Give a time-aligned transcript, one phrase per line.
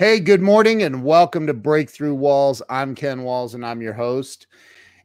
[0.00, 2.62] Hey, good morning and welcome to Breakthrough Walls.
[2.70, 4.46] I'm Ken Walls and I'm your host.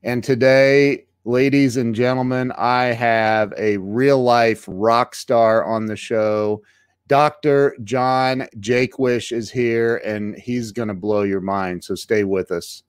[0.04, 6.62] And today, ladies and gentlemen, I have a real life rock star on the show.
[7.08, 7.76] Dr.
[7.84, 11.84] John Jaquish is here and he's going to blow your mind.
[11.84, 12.84] So stay with us.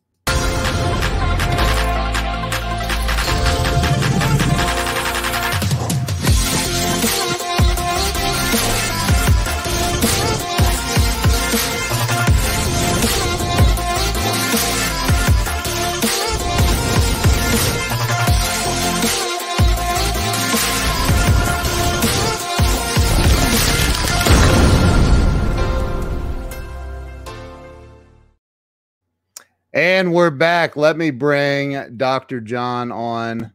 [29.74, 30.76] And we're back.
[30.76, 32.40] Let me bring Dr.
[32.40, 33.52] John on.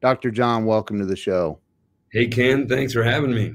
[0.00, 0.32] Dr.
[0.32, 1.60] John, welcome to the show.
[2.10, 2.66] Hey, Ken.
[2.66, 3.54] Thanks for having me.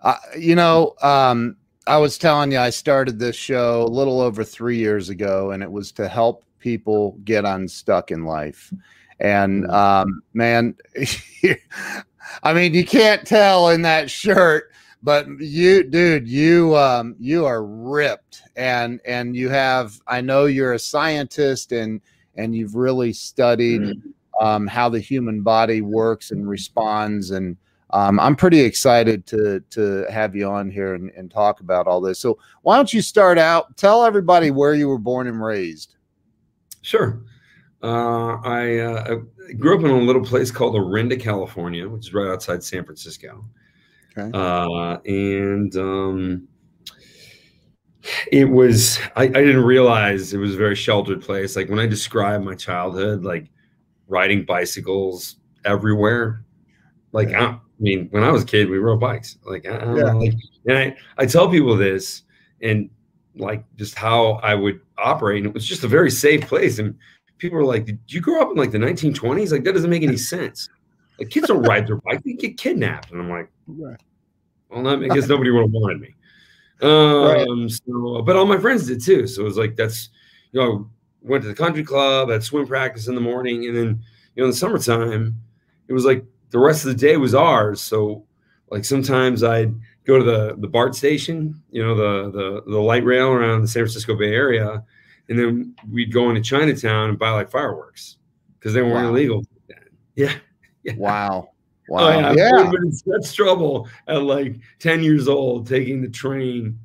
[0.00, 4.42] Uh, you know, um, I was telling you, I started this show a little over
[4.44, 8.72] three years ago, and it was to help people get unstuck in life.
[9.20, 9.74] And mm-hmm.
[9.74, 10.74] um, man,
[12.42, 14.72] I mean, you can't tell in that shirt
[15.04, 18.42] but you dude you um you are ripped.
[18.56, 22.00] And and you have i know you're a scientist and
[22.36, 24.44] and you've really studied mm-hmm.
[24.44, 27.30] um, how the human body works and responds.
[27.30, 27.56] And
[27.90, 32.00] um, i'm pretty excited to to have you on here and, and talk about all
[32.00, 32.18] this.
[32.18, 33.76] So why don't you start out?
[33.76, 35.94] Tell everybody where you were born and raised.
[36.80, 37.22] Sure.
[37.82, 39.16] Uh, I, uh,
[39.46, 42.82] I grew up in a little place called Orinda, California, which is right outside San
[42.82, 43.44] Francisco.
[44.16, 44.30] Okay.
[44.32, 46.48] Uh, and um,
[48.30, 51.56] it was I, I, didn't realize it was a very sheltered place.
[51.56, 53.50] Like when I describe my childhood, like
[54.06, 56.44] riding bicycles everywhere.
[57.12, 57.32] Like.
[57.32, 59.36] I, I, mean, when I was a kid, we rode bikes.
[59.44, 60.12] Like, I, yeah.
[60.12, 60.34] like
[60.66, 62.22] and I, I tell people this
[62.62, 62.88] and
[63.36, 65.38] like just how I would operate.
[65.38, 66.78] And it was just a very safe place.
[66.78, 66.96] And
[67.38, 69.52] people were like, Did you grow up in like the 1920s?
[69.52, 70.68] Like that doesn't make any sense.
[71.18, 73.10] Like kids don't ride their bike; they get kidnapped.
[73.10, 74.00] And I'm like, right.
[74.68, 76.14] well, I guess nobody would have wanted me.
[76.82, 77.70] Um, right.
[77.70, 79.26] so, but all my friends did too.
[79.26, 80.10] So it was like that's
[80.52, 80.90] you know,
[81.22, 84.02] went to the country club, had swim practice in the morning, and then
[84.34, 85.40] you know, in the summertime,
[85.88, 87.80] it was like the rest of the day was ours.
[87.80, 88.24] So
[88.70, 93.04] like sometimes I'd go to the the BART station, you know, the the the light
[93.04, 94.84] rail around the San Francisco Bay Area,
[95.28, 98.16] and then we'd go into Chinatown and buy like fireworks
[98.58, 99.08] because they weren't wow.
[99.08, 99.44] illegal.
[100.16, 100.34] Yeah.
[100.84, 100.94] Yeah.
[100.96, 101.50] Wow.
[101.88, 101.98] Wow.
[102.06, 102.32] Oh, yeah.
[102.32, 102.70] yeah.
[102.70, 106.78] been in such trouble at like 10 years old taking the train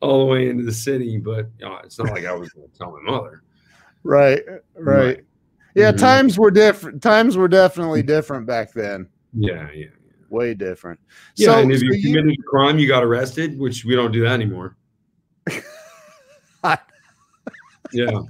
[0.00, 2.68] all the way into the city, but you know, it's not like I was going
[2.68, 3.42] to tell my mother.
[4.02, 4.42] Right.
[4.46, 5.04] Right.
[5.06, 5.24] right.
[5.74, 5.90] Yeah.
[5.90, 5.98] Mm-hmm.
[5.98, 7.02] Times were different.
[7.02, 9.08] Times were definitely different back then.
[9.34, 9.70] Yeah.
[9.72, 9.86] Yeah.
[10.30, 10.98] Way different.
[11.36, 11.46] Yeah.
[11.46, 14.12] So, and if so you committed you, a crime, you got arrested, which we don't
[14.12, 14.76] do that anymore.
[17.92, 18.20] yeah.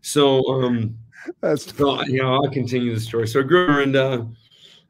[0.00, 0.96] So, um,
[1.40, 3.28] that's so, you know, I'll continue the story.
[3.28, 4.26] So I grew up in uh,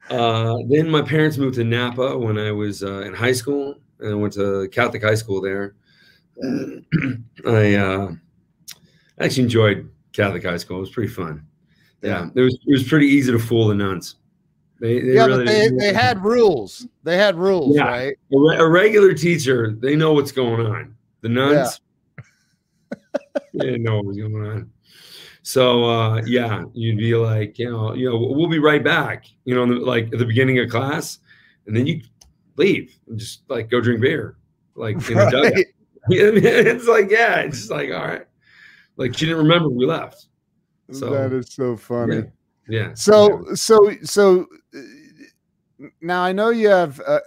[0.09, 4.11] uh, then my parents moved to Napa when I was uh, in high school, and
[4.11, 5.75] I went to Catholic high school there.
[7.47, 8.11] I uh,
[9.19, 10.77] actually enjoyed Catholic high school.
[10.77, 11.45] It was pretty fun.
[12.01, 14.15] Yeah, it was it was pretty easy to fool the nuns.
[14.79, 16.85] They, they yeah, really, but they, they had rules.
[17.03, 17.87] They had rules, yeah.
[17.87, 18.15] right?
[18.33, 20.95] A, a, regular teacher, they know what's going on.
[21.21, 21.79] The nuns,
[22.17, 22.97] yeah.
[23.53, 24.71] they didn't know what was going on.
[25.43, 29.25] So uh, yeah, you'd be like, you know, you know, we'll be right back.
[29.43, 31.19] You know, like at the beginning of class,
[31.67, 32.01] and then you
[32.55, 34.37] leave and just like go drink beer,
[34.75, 35.31] like in right.
[35.31, 35.65] the dugout.
[36.09, 38.25] it's like yeah, it's just like all right,
[38.95, 40.27] like she didn't remember we left.
[40.91, 42.23] So that is so funny.
[42.69, 42.87] Yeah.
[42.87, 42.93] yeah.
[42.93, 43.55] So yeah.
[43.55, 47.01] so so uh, now I know you have.
[47.05, 47.19] Uh,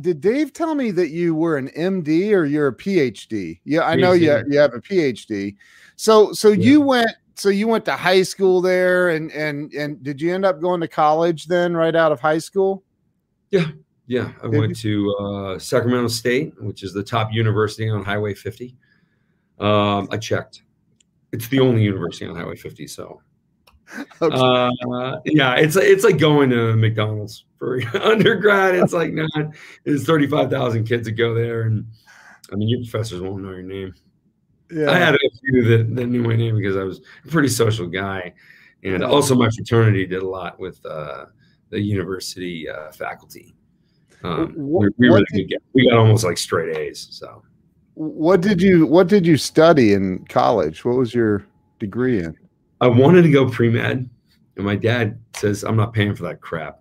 [0.00, 3.60] did Dave tell me that you were an MD or you're a PhD?
[3.64, 4.00] Yeah, I PhD.
[4.00, 5.54] know you you have a PhD.
[5.94, 6.64] So so yeah.
[6.64, 10.44] you went so you went to high school there and and and did you end
[10.44, 12.82] up going to college then right out of high school
[13.50, 13.66] yeah
[14.06, 15.14] yeah i did went you?
[15.16, 18.74] to uh, sacramento state which is the top university on highway 50
[19.58, 20.62] um, i checked
[21.32, 23.20] it's the only university on highway 50 so
[24.20, 24.36] okay.
[24.36, 30.84] uh, yeah it's it's like going to mcdonald's for undergrad it's like not it's 35000
[30.84, 31.86] kids that go there and
[32.52, 33.94] i mean your professors won't know your name
[34.70, 34.90] yeah.
[34.90, 38.34] I had few that, that knew my name because I was a pretty social guy.
[38.82, 41.26] And also, my fraternity did a lot with uh,
[41.70, 43.54] the university uh, faculty.
[44.22, 47.08] Um, what, we, we did, get, we got almost like straight A's.
[47.10, 47.42] So,
[47.94, 50.84] what did you what did you study in college?
[50.84, 51.44] What was your
[51.78, 52.36] degree in?
[52.80, 54.08] I wanted to go pre med,
[54.56, 56.80] and my dad says I'm not paying for that crap.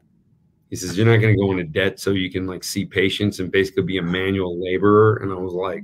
[0.69, 3.39] He says you're not going to go into debt so you can like see patients
[3.39, 5.17] and basically be a manual laborer.
[5.17, 5.83] And I was like,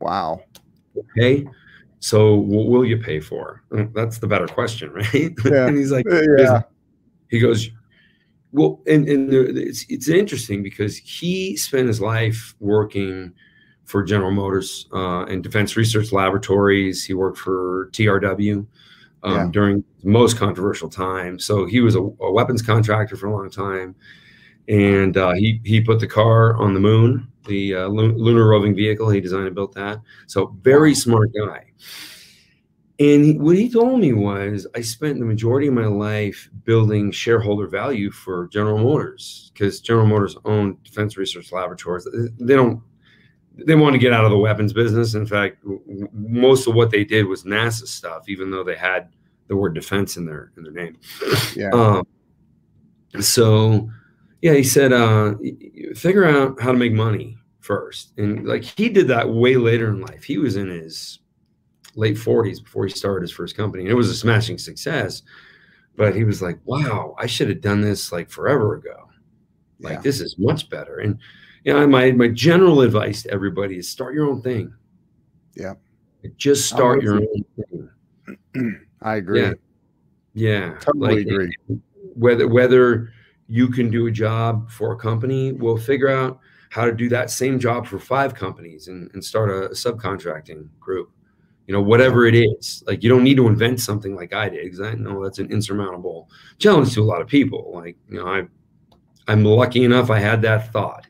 [0.00, 0.42] Wow.
[0.96, 1.46] Okay.
[2.00, 3.62] So what will you pay for?
[3.70, 5.32] That's the better question, right?
[5.44, 5.66] Yeah.
[5.66, 6.62] and he's like, yeah.
[7.28, 7.70] He goes,
[8.52, 13.32] well, and, and it's, it's interesting because he spent his life working
[13.84, 17.04] for General Motors uh, and Defense Research Laboratories.
[17.04, 18.66] He worked for TRW
[19.22, 19.48] um, yeah.
[19.50, 21.38] during the most controversial time.
[21.38, 23.94] So he was a, a, weapons contractor for a long time,
[24.68, 29.10] and uh, he he put the car on the moon, the uh, lunar roving vehicle.
[29.10, 29.98] He designed and built that.
[30.26, 31.66] So very smart guy.
[33.00, 37.66] And what he told me was, I spent the majority of my life building shareholder
[37.66, 42.06] value for General Motors because General Motors own Defense Research Laboratories.
[42.38, 42.82] They don't.
[43.56, 45.14] They want to get out of the weapons business.
[45.14, 45.64] In fact,
[46.12, 49.08] most of what they did was NASA stuff, even though they had
[49.48, 50.98] the word defense in their in their name.
[51.56, 51.70] Yeah.
[51.70, 52.06] Um,
[53.18, 53.90] so,
[54.42, 55.34] yeah, he said, uh,
[55.94, 60.00] figure out how to make money first, and like he did that way later in
[60.00, 60.24] life.
[60.24, 61.20] He was in his
[61.94, 63.84] late 40s before he started his first company.
[63.84, 65.22] And it was a smashing success.
[65.96, 69.08] But he was like, wow, I should have done this like forever ago.
[69.80, 70.00] Like yeah.
[70.00, 70.98] this is much better.
[70.98, 71.18] And
[71.64, 74.72] you know, my my general advice to everybody is start your own thing.
[75.54, 75.74] Yeah.
[76.36, 77.44] Just start your own
[78.54, 78.86] thing.
[79.02, 79.42] I agree.
[79.42, 79.52] Yeah.
[80.32, 80.74] Yeah.
[80.80, 81.56] Totally like, agree.
[82.14, 83.12] Whether whether
[83.50, 86.38] you can do a job for a company, we'll figure out
[86.70, 90.68] how to do that same job for five companies and, and start a, a subcontracting
[90.78, 91.10] group
[91.70, 92.82] you know, whatever it is.
[92.88, 95.52] Like you don't need to invent something like I did because I know that's an
[95.52, 97.70] insurmountable challenge to a lot of people.
[97.72, 98.42] Like, you know, I
[99.28, 101.06] I'm lucky enough I had that thought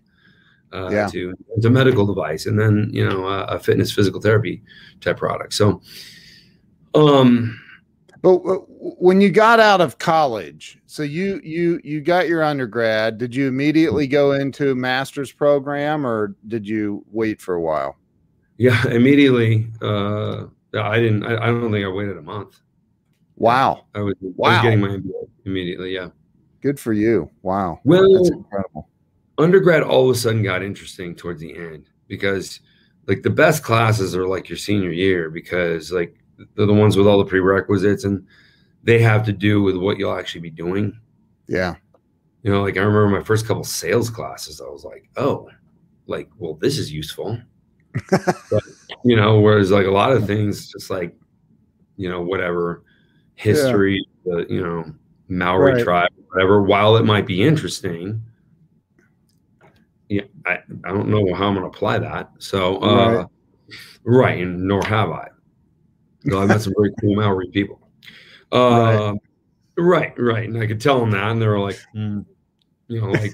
[0.71, 1.07] uh, yeah.
[1.07, 4.63] to it's a medical device and then you know a, a fitness physical therapy
[5.01, 5.55] type product.
[5.55, 5.81] So,
[6.95, 7.59] um,
[8.23, 13.35] but when you got out of college, so you you you got your undergrad, did
[13.35, 17.97] you immediately go into a master's program or did you wait for a while?
[18.59, 19.69] Yeah, immediately.
[19.81, 21.25] Uh, I didn't.
[21.25, 22.61] I, I, don't think I waited a month.
[23.37, 23.87] Wow.
[23.95, 24.15] I was.
[24.21, 24.51] Wow.
[24.51, 25.95] I was getting my MBA immediately.
[25.95, 26.09] Yeah.
[26.61, 27.31] Good for you.
[27.41, 27.81] Wow.
[27.85, 28.89] Well, that's incredible.
[29.39, 32.61] Undergrad all of a sudden got interesting towards the end because,
[33.07, 36.20] like, the best classes are like your senior year because, like,
[36.55, 38.27] they're the ones with all the prerequisites and
[38.83, 40.99] they have to do with what you'll actually be doing.
[41.47, 41.77] Yeah.
[42.43, 44.61] You know, like I remember my first couple sales classes.
[44.61, 45.51] I was like, oh,
[46.07, 47.39] like, well, this is useful
[48.51, 48.63] but,
[49.05, 51.15] you know, whereas like a lot of things, just like,
[51.97, 52.85] you know, whatever
[53.35, 54.35] history, yeah.
[54.37, 54.85] the, you know,
[55.29, 55.85] Maori right.
[55.85, 58.23] tribe, whatever, while it might be interesting,
[60.09, 62.31] yeah, I, I don't know how I'm going to apply that.
[62.39, 63.27] So, uh, right.
[64.05, 64.43] right.
[64.43, 65.29] And nor have I.
[66.29, 67.81] So I met some very cool Maori people.
[68.53, 69.15] Uh,
[69.79, 70.15] right.
[70.17, 70.49] right, right.
[70.49, 72.25] And I could tell them that, and they were like, mm,
[72.89, 73.33] you know, like,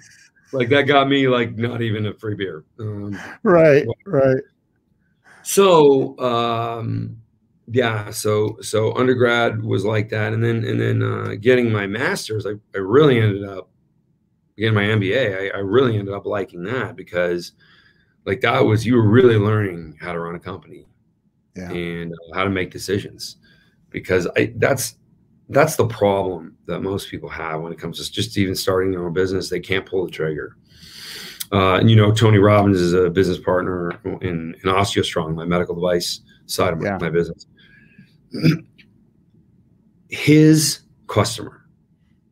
[0.53, 2.65] like that got me like not even a free beer.
[2.79, 4.43] Um, right, right.
[5.43, 7.19] So um,
[7.69, 12.47] yeah, so so undergrad was like that, and then and then uh, getting my master's,
[12.47, 13.71] I, I really ended up
[14.56, 15.53] getting my MBA.
[15.53, 17.53] I, I really ended up liking that because
[18.25, 20.87] like that was you were really learning how to run a company
[21.56, 21.70] yeah.
[21.70, 23.37] and how to make decisions
[23.91, 24.97] because I that's
[25.49, 29.05] that's the problem that most people have when it comes to just even starting their
[29.06, 29.49] own business.
[29.49, 30.56] They can't pull the trigger.
[31.53, 35.76] Uh, and you know, Tony Robbins is a business partner in, in OsteoStrong, my medical
[35.76, 36.99] device side of yeah.
[37.00, 37.47] my business.
[40.09, 41.66] His customer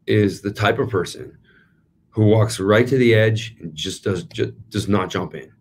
[0.07, 1.39] is the type of person
[2.11, 5.53] who walks right to the edge and just does just does not jump in.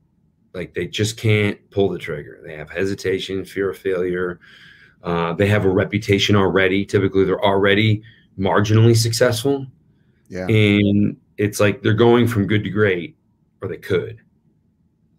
[0.53, 2.39] Like they just can't pull the trigger.
[2.45, 4.39] They have hesitation, fear of failure,
[5.03, 6.85] uh, they have a reputation already.
[6.85, 8.01] Typically, they're already
[8.39, 9.67] marginally successful.
[10.29, 10.47] Yeah.
[10.47, 13.17] And it's like they're going from good to great,
[13.61, 14.21] or they could,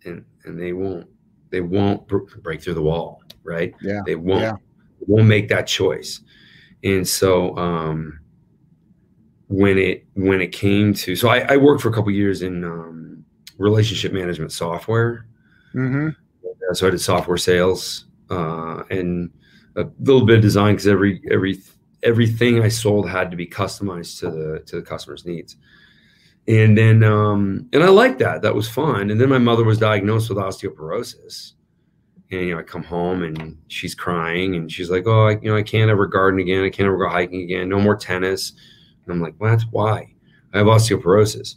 [0.05, 1.07] and and they won't
[1.51, 2.07] they won't
[2.43, 3.75] break through the wall, right?
[3.83, 4.01] Yeah.
[4.07, 4.57] They won't yeah.
[5.01, 6.21] won't make that choice.
[6.83, 8.21] And so um,
[9.49, 12.65] when it when it came to so I, I worked for a couple years in
[12.65, 13.04] um,
[13.59, 15.27] relationship management software.
[15.75, 16.11] Mm-hmm.
[16.73, 19.31] So I did software sales uh, and
[19.77, 21.61] a little bit of design because every every
[22.03, 25.57] everything I sold had to be customized to the to the customer's needs.
[26.47, 28.43] And then um, and I liked that.
[28.43, 29.11] That was fun.
[29.11, 31.53] And then my mother was diagnosed with osteoporosis.
[32.31, 35.51] And you know, I come home and she's crying and she's like, "Oh, I, you
[35.51, 36.65] know, I can't ever garden again.
[36.65, 37.69] I can't ever go hiking again.
[37.69, 38.53] No more tennis."
[39.05, 40.15] And I'm like, "Well, that's why
[40.53, 41.57] I have osteoporosis."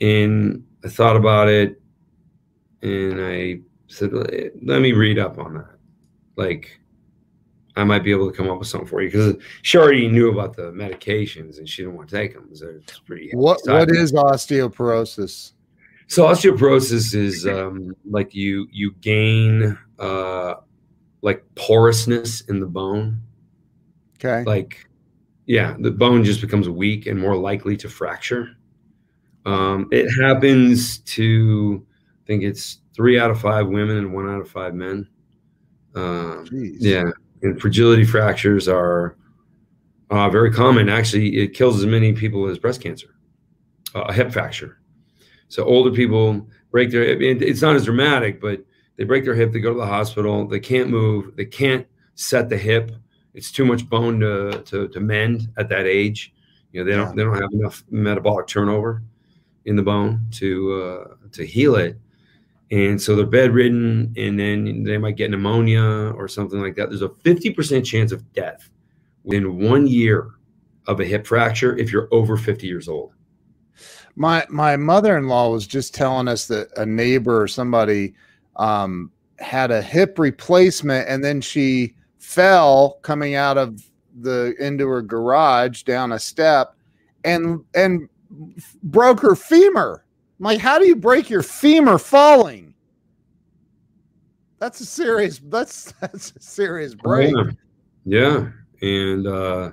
[0.00, 1.80] And I thought about it,
[2.82, 5.76] and I said, "Let me read up on that."
[6.36, 6.80] Like,
[7.76, 10.30] I might be able to come up with something for you because she already knew
[10.30, 12.48] about the medications and she didn't want to take them.
[12.52, 13.30] So it's pretty.
[13.32, 15.52] What What is osteoporosis?
[16.08, 20.54] So osteoporosis is um, like you you gain uh,
[21.22, 23.20] like porousness in the bone.
[24.16, 24.42] Okay.
[24.44, 24.88] Like,
[25.46, 28.56] yeah, the bone just becomes weak and more likely to fracture.
[29.48, 31.86] Um, it happens to,
[32.22, 35.08] I think it's three out of five women and one out of five men.
[35.94, 37.04] Um, yeah,
[37.40, 39.16] and fragility fractures are
[40.10, 40.90] uh, very common.
[40.90, 43.14] Actually, it kills as many people as breast cancer,
[43.94, 44.82] uh, a hip fracture.
[45.48, 47.04] So older people break their.
[47.04, 48.62] It's not as dramatic, but
[48.98, 49.52] they break their hip.
[49.52, 50.46] They go to the hospital.
[50.46, 51.36] They can't move.
[51.36, 51.86] They can't
[52.16, 52.92] set the hip.
[53.32, 56.34] It's too much bone to to, to mend at that age.
[56.72, 59.02] You know they don't they don't have enough metabolic turnover
[59.68, 61.96] in the bone to uh, to heal it.
[62.70, 66.90] And so they're bedridden and then they might get pneumonia or something like that.
[66.90, 68.68] There's a 50% chance of death
[69.24, 70.32] within one year
[70.86, 73.12] of a hip fracture if you're over 50 years old.
[74.16, 78.14] My my mother-in-law was just telling us that a neighbor or somebody
[78.56, 83.82] um, had a hip replacement and then she fell coming out of
[84.20, 86.74] the into her garage down a step
[87.24, 88.08] and and
[88.82, 90.04] broke her femur
[90.38, 92.74] I'm like, how do you break your femur falling?
[94.60, 95.40] That's a serious.
[95.44, 97.34] That's that's a serious break.
[98.04, 98.48] Yeah,
[98.80, 98.88] yeah.
[98.88, 99.72] and uh,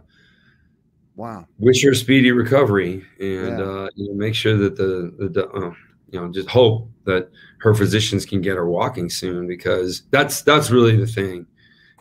[1.15, 1.45] wow.
[1.59, 3.65] Wish her a speedy recovery, and yeah.
[3.65, 5.73] uh, you know, make sure that the the uh,
[6.09, 10.71] you know just hope that her physicians can get her walking soon because that's that's
[10.71, 11.45] really the thing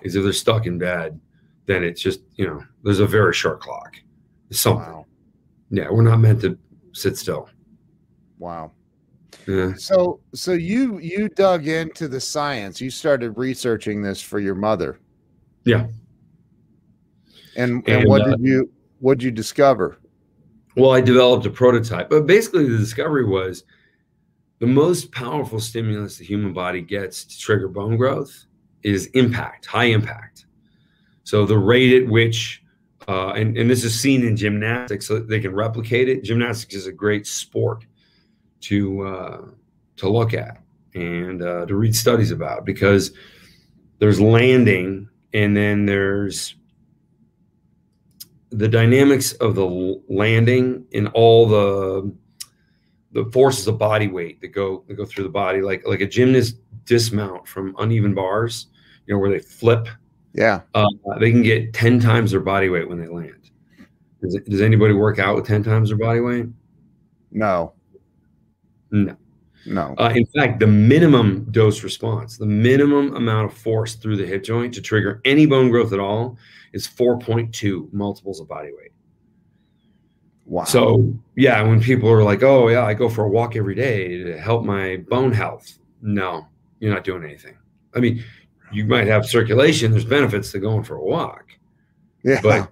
[0.03, 1.19] is if they're stuck in bed,
[1.67, 3.97] then it's just you know there's a very short clock.
[4.51, 4.87] Something.
[4.87, 5.04] Wow.
[5.71, 6.59] Yeah, we're not meant to
[6.93, 7.49] sit still.
[8.39, 8.73] Wow.
[9.47, 9.75] Yeah.
[9.77, 12.81] So so you you dug into the science.
[12.81, 15.01] You started researching this for your mother.
[15.65, 15.87] Yeah.
[17.57, 19.99] And and, and what uh, did you what did you discover?
[20.77, 22.11] Well, I developed a prototype.
[22.11, 23.65] But basically the discovery was
[24.59, 28.47] the most powerful stimulus the human body gets to trigger bone growth
[28.83, 30.47] is impact, high impact.
[31.25, 32.63] So the rate at which
[33.09, 36.25] uh, and, and this is seen in gymnastics so they can replicate it.
[36.25, 37.85] Gymnastics is a great sport
[38.63, 39.41] to uh,
[39.97, 40.63] to look at
[40.95, 43.13] and uh, to read studies about because
[43.99, 46.57] there's landing and then there's
[48.51, 52.15] the dynamics of the landing and all the
[53.13, 56.07] the forces of body weight that go that go through the body like like a
[56.07, 58.69] gymnast dismount from uneven bars
[59.07, 59.89] you know where they flip
[60.35, 60.87] yeah uh,
[61.21, 63.51] they can get 10 times their body weight when they land
[64.21, 66.47] does, does anybody work out with 10 times their body weight
[67.31, 67.73] no
[68.95, 69.17] no.
[69.67, 69.95] No.
[69.99, 74.45] Uh, in fact, the minimum dose response, the minimum amount of force through the hip
[74.45, 76.37] joint to trigger any bone growth at all
[76.73, 78.93] is 4.2 multiples of body weight.
[80.45, 80.65] Wow.
[80.65, 84.23] So, yeah, when people are like, oh, yeah, I go for a walk every day
[84.23, 85.79] to help my bone health.
[86.03, 86.47] No,
[86.79, 87.57] you're not doing anything.
[87.95, 88.23] I mean,
[88.73, 91.47] you might have circulation, there's benefits to going for a walk,
[92.23, 92.41] yeah.
[92.43, 92.71] but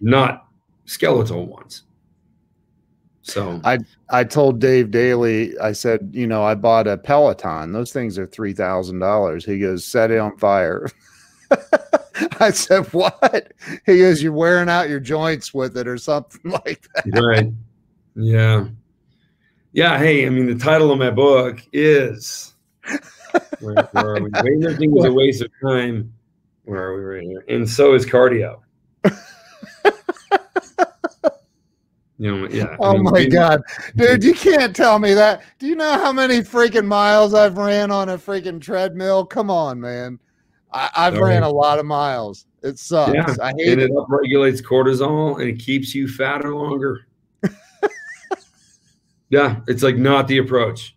[0.00, 0.46] not
[0.84, 1.84] skeletal ones.
[3.22, 3.78] So I
[4.10, 7.72] I told Dave Daly, I said, you know, I bought a Peloton.
[7.72, 9.44] Those things are three thousand dollars.
[9.44, 10.88] He goes, set it on fire.
[12.40, 13.52] I said, what?
[13.86, 17.22] He goes, you're wearing out your joints with it or something like that.
[17.22, 17.52] Right.
[18.16, 18.66] Yeah.
[19.72, 19.98] Yeah.
[19.98, 22.54] Hey, I mean, the title of my book is
[23.60, 24.30] where, where are we?
[24.30, 26.12] Weightlifting was a waste of time.
[26.64, 27.44] Where are we right here?
[27.48, 28.60] And so is cardio.
[32.22, 32.76] You know, yeah.
[32.78, 33.62] Oh I mean, my god,
[33.96, 35.42] dude, you can't tell me that.
[35.58, 39.26] Do you know how many freaking miles I've ran on a freaking treadmill?
[39.26, 40.20] Come on, man.
[40.72, 42.46] I, have ran a lot of miles.
[42.62, 43.12] It sucks.
[43.12, 43.34] Yeah.
[43.42, 43.90] I hate and it.
[43.90, 47.08] It upregulates cortisol and it keeps you fatter longer.
[49.28, 50.94] yeah, it's like not the approach.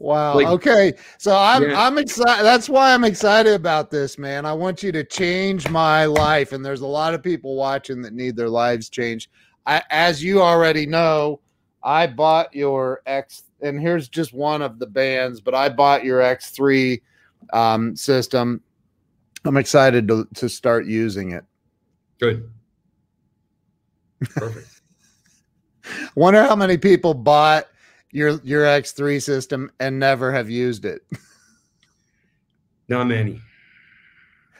[0.00, 0.34] Wow.
[0.34, 0.94] Like, okay.
[1.18, 1.86] So I'm yeah.
[1.86, 2.42] I'm excited.
[2.42, 4.46] That's why I'm excited about this, man.
[4.46, 6.52] I want you to change my life.
[6.52, 9.28] And there's a lot of people watching that need their lives changed.
[9.66, 11.40] I, as you already know,
[11.82, 16.20] I bought your X, and here's just one of the bands, but I bought your
[16.20, 17.02] X3
[17.52, 18.62] um, system.
[19.44, 21.44] I'm excited to, to start using it.
[22.18, 22.50] Good.
[24.30, 24.80] Perfect.
[26.14, 27.66] Wonder how many people bought
[28.12, 31.02] your your X3 system and never have used it.
[32.88, 33.40] Not many.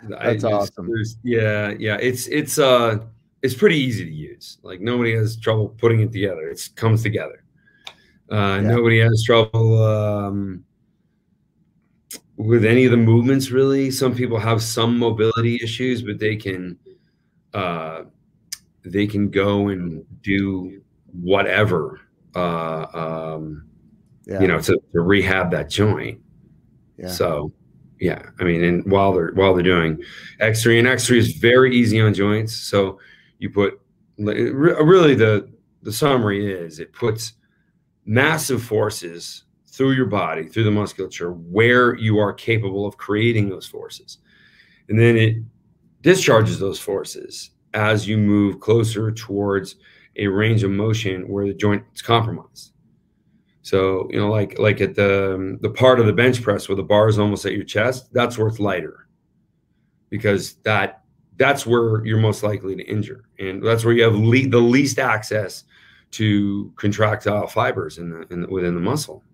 [0.08, 0.90] That's I, awesome.
[1.22, 1.96] Yeah, yeah.
[2.00, 2.98] It's it's uh
[3.42, 4.58] it's pretty easy to use.
[4.62, 6.48] Like nobody has trouble putting it together.
[6.48, 7.42] It comes together.
[8.30, 8.60] Uh, yeah.
[8.60, 10.64] Nobody has trouble um,
[12.36, 13.50] with any of the movements.
[13.50, 16.78] Really, some people have some mobility issues, but they can
[17.52, 18.02] uh,
[18.84, 20.80] they can go and do
[21.12, 22.00] whatever
[22.34, 23.66] uh, um,
[24.26, 24.40] yeah.
[24.40, 26.20] you know, to, to rehab that joint.
[26.96, 27.08] Yeah.
[27.08, 27.52] So
[28.00, 30.02] yeah, I mean, and while they're while they're doing
[30.40, 32.54] X3 and X3 is very easy on joints.
[32.54, 32.98] So
[33.38, 33.80] you put
[34.18, 35.50] really the
[35.82, 37.34] the summary is it puts
[38.06, 43.66] massive forces through your body, through the musculature, where you are capable of creating those
[43.66, 44.18] forces.
[44.88, 45.36] And then it
[46.02, 49.76] discharges those forces as you move closer towards
[50.20, 52.72] a range of motion where the joint is compromised.
[53.62, 56.76] So, you know, like like at the um, the part of the bench press where
[56.76, 59.08] the bar is almost at your chest, that's where it's lighter.
[60.08, 61.02] Because that
[61.36, 63.24] that's where you're most likely to injure.
[63.38, 65.64] And that's where you have le- the least access
[66.12, 69.24] to contractile fibers in the, in the, within the muscle.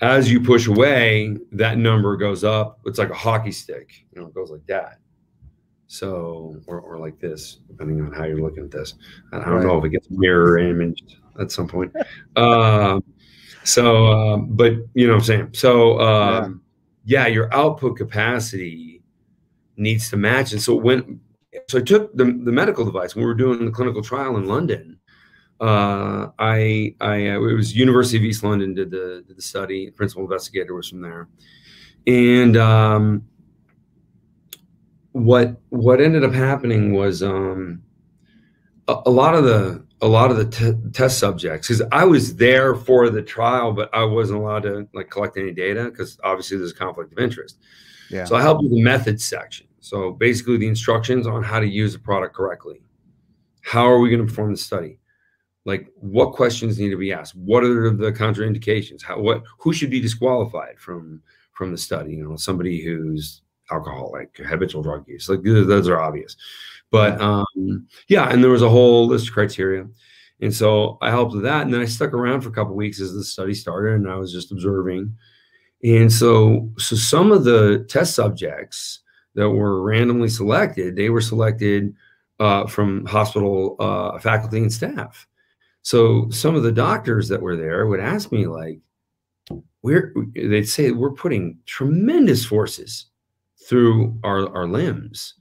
[0.00, 2.80] As you push away, that number goes up.
[2.84, 4.98] It's like a hockey stick, you know, it goes like that.
[5.90, 8.94] So, or, or like this, depending on how you're looking at this.
[9.32, 9.64] I don't right.
[9.64, 11.92] know if it gets mirror imaged at some point.
[12.36, 13.00] uh,
[13.64, 15.48] so, uh, but you know what I'm saying?
[15.54, 16.60] So, um,
[17.04, 17.24] yeah.
[17.24, 19.02] yeah, your output capacity
[19.78, 20.52] needs to match.
[20.52, 21.20] And so when,
[21.68, 24.46] so I took the, the medical device when we were doing the clinical trial in
[24.46, 24.98] London,
[25.58, 29.86] uh, I, I, uh, it was University of East London did the, did the study.
[29.86, 31.28] The principal investigator was from there.
[32.06, 33.22] And, um,
[35.18, 37.82] what, what ended up happening was, um,
[38.88, 42.36] a, a lot of the, a lot of the t- test subjects because I was
[42.36, 46.56] there for the trial, but I wasn't allowed to like collect any data because obviously
[46.56, 47.58] there's a conflict of interest.
[48.10, 48.24] Yeah.
[48.24, 49.66] So I helped with the methods section.
[49.80, 52.82] So basically, the instructions on how to use the product correctly.
[53.62, 54.98] How are we going to perform the study?
[55.64, 57.34] Like, what questions need to be asked?
[57.34, 59.02] What are the contraindications?
[59.02, 61.22] How what who should be disqualified from
[61.52, 62.14] from the study?
[62.14, 65.28] You know, somebody who's alcoholic, habitual drug use.
[65.28, 66.36] Like those are obvious.
[66.90, 69.86] But um, yeah, and there was a whole list of criteria.
[70.40, 71.62] And so I helped with that.
[71.62, 74.16] And then I stuck around for a couple weeks as the study started and I
[74.16, 75.14] was just observing.
[75.84, 79.00] And so so some of the test subjects
[79.34, 81.94] that were randomly selected, they were selected
[82.40, 85.26] uh, from hospital uh, faculty and staff.
[85.82, 88.80] So some of the doctors that were there would ask me like,
[89.82, 93.06] we're they'd say we're putting tremendous forces
[93.68, 95.34] through our, our limbs,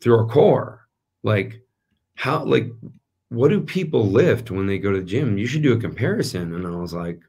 [0.00, 0.86] through our core.
[1.22, 1.62] Like
[2.16, 2.70] how like
[3.28, 5.38] what do people lift when they go to the gym?
[5.38, 6.54] You should do a comparison.
[6.54, 7.20] And i was like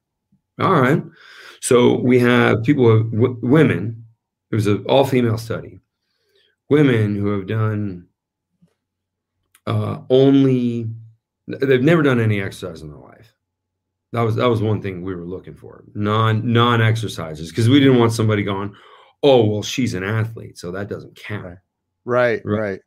[0.60, 1.04] all right.
[1.62, 4.06] So we have people w- women.
[4.52, 5.80] It was an all-female study.
[6.70, 8.08] Women who have done
[9.68, 10.90] uh, only
[11.48, 13.34] they've never done any exercise in their life.
[14.14, 15.84] That was that was one thing we were looking for.
[15.94, 18.74] Non non exercises because we didn't want somebody going
[19.24, 21.58] oh well she's an athlete so that doesn't count
[22.06, 22.82] right right, right.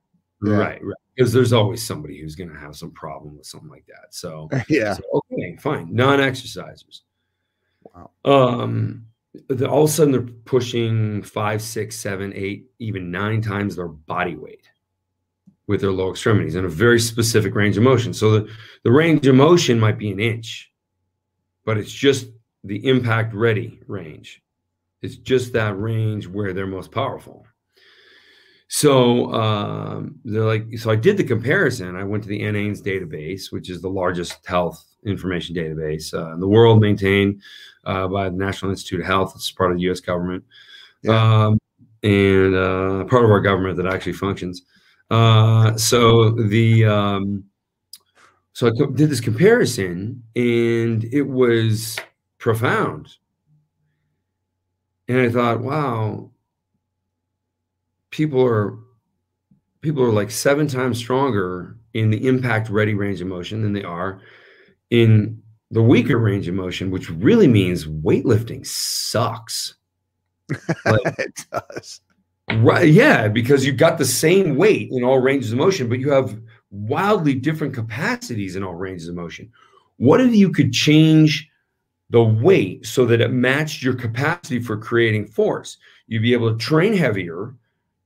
[0.44, 0.56] Yeah.
[0.56, 0.96] Right, right.
[1.16, 4.12] Because there's always somebody who's going to have some problem with something like that.
[4.14, 5.94] So yeah, so, okay, fine.
[5.94, 7.00] Non-exercisers.
[7.82, 8.10] Wow.
[8.24, 9.06] Um,
[9.48, 13.88] the, all of a sudden they're pushing five, six, seven, eight, even nine times their
[13.88, 14.68] body weight
[15.66, 18.12] with their low extremities in a very specific range of motion.
[18.12, 18.48] So the,
[18.82, 20.70] the range of motion might be an inch,
[21.64, 22.26] but it's just
[22.64, 24.42] the impact ready range.
[25.04, 27.46] It's just that range where they're most powerful.
[28.68, 31.94] So um, they're like, so I did the comparison.
[31.94, 36.40] I went to the NHANES database, which is the largest health information database uh, in
[36.40, 37.42] the world, maintained
[37.84, 39.32] uh, by the National Institute of Health.
[39.36, 40.00] It's part of the U.S.
[40.00, 40.44] government,
[41.02, 41.46] yeah.
[41.46, 41.58] um,
[42.02, 44.62] and uh, part of our government that actually functions.
[45.10, 47.44] Uh, so the um,
[48.54, 51.98] so I did this comparison, and it was
[52.38, 53.16] profound.
[55.08, 56.30] And I thought, wow,
[58.10, 58.78] people are
[59.82, 63.84] people are like seven times stronger in the impact ready range of motion than they
[63.84, 64.20] are
[64.90, 69.74] in the weaker range of motion, which really means weightlifting sucks.
[70.84, 72.00] Like, it does.
[72.58, 72.88] Right.
[72.88, 73.28] Yeah.
[73.28, 76.38] Because you've got the same weight in all ranges of motion, but you have
[76.70, 79.50] wildly different capacities in all ranges of motion.
[79.96, 81.48] What if you could change
[82.14, 85.76] the weight so that it matched your capacity for creating force?
[86.06, 87.54] You'd be able to train heavier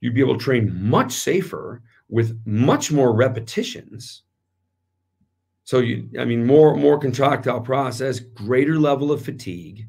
[0.01, 4.23] you'd be able to train much safer with much more repetitions.
[5.65, 9.87] So you, I mean, more more contractile process, greater level of fatigue,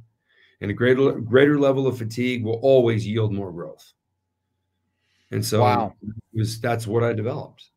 [0.59, 3.93] and a greater greater level of fatigue will always yield more growth.
[5.31, 5.93] And so, wow,
[6.33, 7.69] was that's what I developed.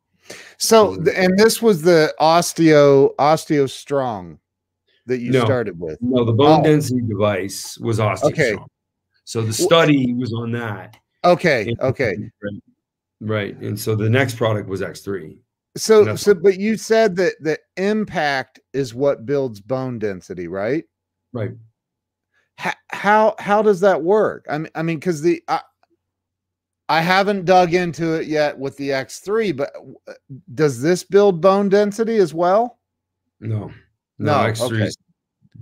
[0.57, 4.39] So, and this was the osteo osteo strong
[5.07, 5.99] that you no, started with.
[6.01, 6.65] No, the bone oh.
[6.65, 8.57] density device was osteo okay.
[9.25, 10.97] So the study was on that.
[11.25, 11.75] Okay.
[11.81, 12.17] Okay.
[12.43, 12.63] Right.
[13.21, 13.57] right.
[13.59, 15.39] And so the next product was X3.
[15.77, 20.85] So, so, but you said that the impact is what builds bone density, right?
[21.33, 21.53] Right.
[22.57, 24.45] How how, how does that work?
[24.51, 25.61] I mean, I mean, because the I,
[26.89, 29.73] I haven't dug into it yet with the X3, but
[30.55, 32.81] does this build bone density as well?
[33.41, 33.73] No,
[34.19, 34.91] No, X3 okay.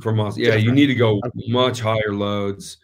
[0.00, 0.36] from us.
[0.36, 2.78] Yeah, you need to go much higher loads,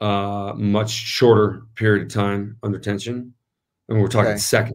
[0.00, 3.34] uh, much shorter period of time under tension.
[3.88, 4.38] And we're talking Okay.
[4.38, 4.74] second.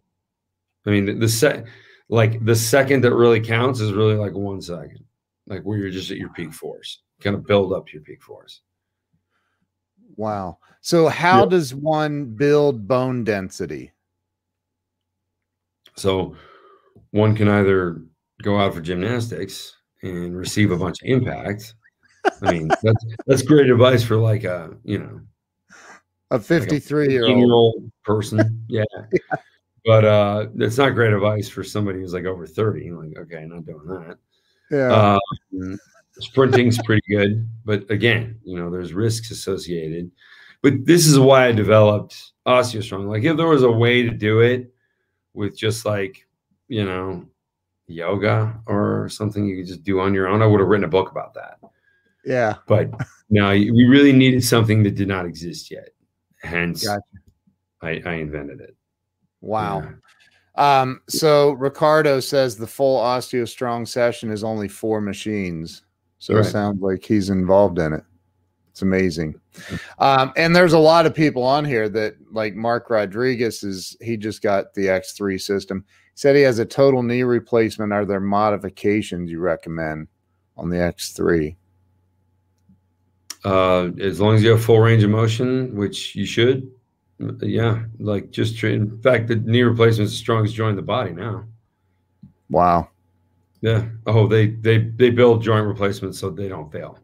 [0.86, 1.66] I mean, the, the set,
[2.08, 5.04] like the second that really counts is really like one second,
[5.46, 8.60] like where you're just at your peak force, kind of build up your peak force.
[10.16, 10.58] Wow.
[10.80, 11.46] So how Yeah.
[11.50, 13.92] does one build bone density?
[15.96, 16.36] So
[17.10, 18.02] one can either
[18.42, 21.74] go out for gymnastics and receive a bunch of impact.
[22.42, 25.20] I mean, that's that's great advice for like a you know
[26.30, 27.90] A 53 year old.
[28.04, 28.64] person.
[28.68, 28.84] Yeah.
[29.84, 32.90] But uh that's not great advice for somebody who's like over 30.
[32.92, 34.18] Like, okay, not doing that.
[34.70, 35.18] Yeah.
[35.54, 35.78] Um,
[36.20, 40.10] sprinting's pretty good, but again, you know, there's risks associated.
[40.60, 43.08] But this is why I developed OsteoStrong.
[43.08, 44.74] Like, if there was a way to do it
[45.32, 46.26] with just like,
[46.66, 47.24] you know,
[47.88, 50.88] yoga or something you could just do on your own, I would have written a
[50.88, 51.58] book about that.
[52.24, 52.56] yeah.
[52.66, 52.90] But
[53.30, 55.90] no, we really needed something that did not exist yet.
[56.42, 57.02] Hence, Gotcha.
[57.82, 58.76] I, I invented it.
[59.40, 59.80] Wow.
[59.82, 60.80] Yeah.
[60.80, 65.82] Um, so Ricardo says the full Osteo Strong session is only four machines.
[66.18, 66.44] So Right.
[66.44, 68.02] it sounds like he's involved in it.
[68.70, 69.40] It's amazing.
[69.98, 74.16] Um, and there's a lot of people on here that like Mark Rodriguez is he
[74.16, 75.84] just got the X3 system.
[76.18, 77.92] Said he has a total knee replacement.
[77.92, 80.08] Are there modifications you recommend
[80.56, 81.54] on the X3?
[83.44, 86.72] Uh, as long as you have full range of motion, which you should,
[87.40, 91.12] yeah, like just in fact, the knee replacement is the strongest joint in the body
[91.12, 91.44] now.
[92.50, 92.88] Wow.
[93.60, 93.86] Yeah.
[94.04, 96.98] Oh, they they they build joint replacements so they don't fail.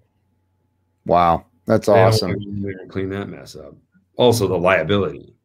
[1.06, 1.46] Wow.
[1.66, 2.30] That's They awesome.
[2.30, 3.76] wanna go in there and clean that mess up.
[4.16, 5.36] Also, the liability.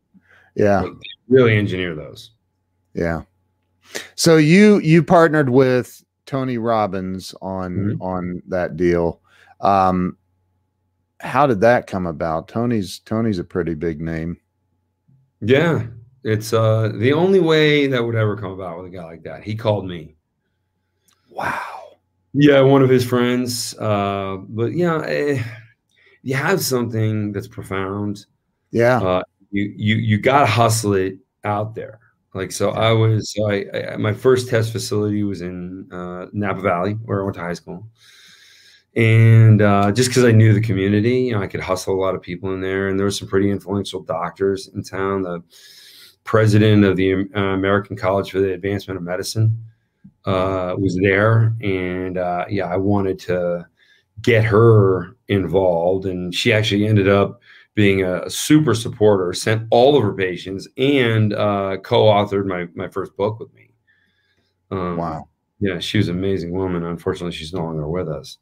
[0.55, 0.87] Yeah.
[1.27, 2.31] Really engineer those.
[2.95, 3.21] Yeah.
[4.15, 8.01] So you you partnered with Tony Robbins on Mhm.
[8.01, 9.21] on that deal.
[9.61, 10.17] Um
[11.21, 12.47] how did that come about?
[12.47, 14.37] Tony's Tony's a pretty big name.
[15.41, 15.87] Yeah,
[16.23, 19.43] it's uh the only way that would ever come about with a guy like that.
[19.43, 20.15] He called me.
[21.29, 21.97] Wow.
[22.33, 23.75] Yeah, one of his friends.
[23.79, 25.43] Uh, but yeah, eh,
[26.21, 28.25] you have something that's profound.
[28.71, 28.99] Yeah.
[28.99, 31.99] Uh, you you you got to hustle it out there.
[32.33, 36.93] Like so, I was I, I my first test facility was in uh, Napa Valley,
[36.93, 37.87] where I went to high school,
[38.95, 42.15] and uh, just because I knew the community, you know, I could hustle a lot
[42.15, 45.23] of people in there, and there were some pretty influential doctors in town.
[45.23, 45.43] The
[46.23, 49.57] president of the uh, American College for the Advancement of Medicine
[50.25, 53.67] uh, was there, and uh, yeah, I wanted to
[54.21, 57.41] get her involved, and she actually ended up
[57.79, 62.89] being a, a super supporter, sent all of her patients, and uh, co-authored my my
[62.89, 63.69] first book with me.
[64.69, 65.29] Um, Wow.
[65.61, 66.83] Yeah, she was an amazing woman.
[66.83, 68.37] Unfortunately, she's no longer with us.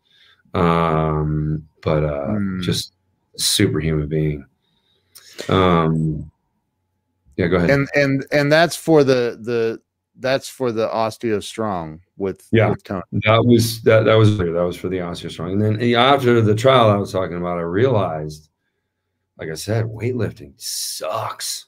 [0.56, 2.62] Um, but uh, Hmm.
[2.62, 2.94] just
[3.38, 4.44] a superhuman being.
[5.50, 6.32] Um,
[7.36, 7.70] yeah, go ahead.
[7.70, 9.80] And and and that's for the the
[10.20, 12.70] that's for the Osteo Strong with, Yeah.
[12.72, 13.04] with Tony.
[13.26, 14.06] That was that.
[14.06, 14.52] That was clear.
[14.52, 17.60] that was for the osteo strong And then after the trial I was talking about,
[17.60, 18.50] I realized,
[19.40, 21.68] like I said, weightlifting sucks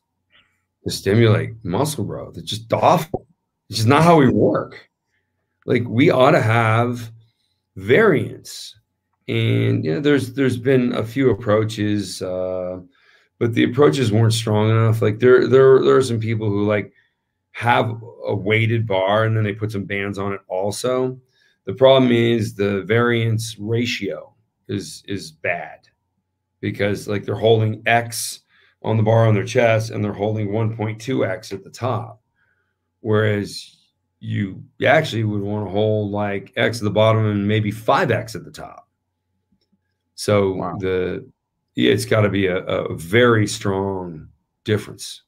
[0.83, 2.37] to stimulate muscle growth.
[2.37, 3.27] It's just awful.
[3.69, 4.89] It's just not how we work.
[5.65, 7.11] Like we ought to have
[7.75, 8.75] variance.
[9.27, 12.79] And you know, there's there's been a few approaches, uh,
[13.37, 15.01] but the approaches weren't strong enough.
[15.01, 16.91] Like there there there are some people who like
[17.51, 21.19] have a weighted bar and then they put some bands on it also.
[21.65, 24.33] The problem is the variance ratio
[24.67, 25.78] is is bad
[26.61, 28.41] because like they're holding X
[28.81, 32.21] on the bar on their chest and they're holding 1.2X at the top.
[33.01, 33.77] Whereas
[34.19, 38.43] you actually would want to hold like X at the bottom and maybe 5X at
[38.43, 38.87] the top.
[40.15, 40.77] So Wow.
[40.77, 41.29] the
[41.75, 44.27] yeah, it's got to be a, a very strong
[44.65, 45.23] difference.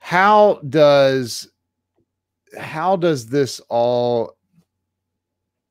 [0.00, 1.48] How does
[2.58, 4.36] how does this all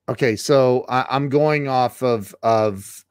[0.07, 3.03] okay so I, i'm going off of of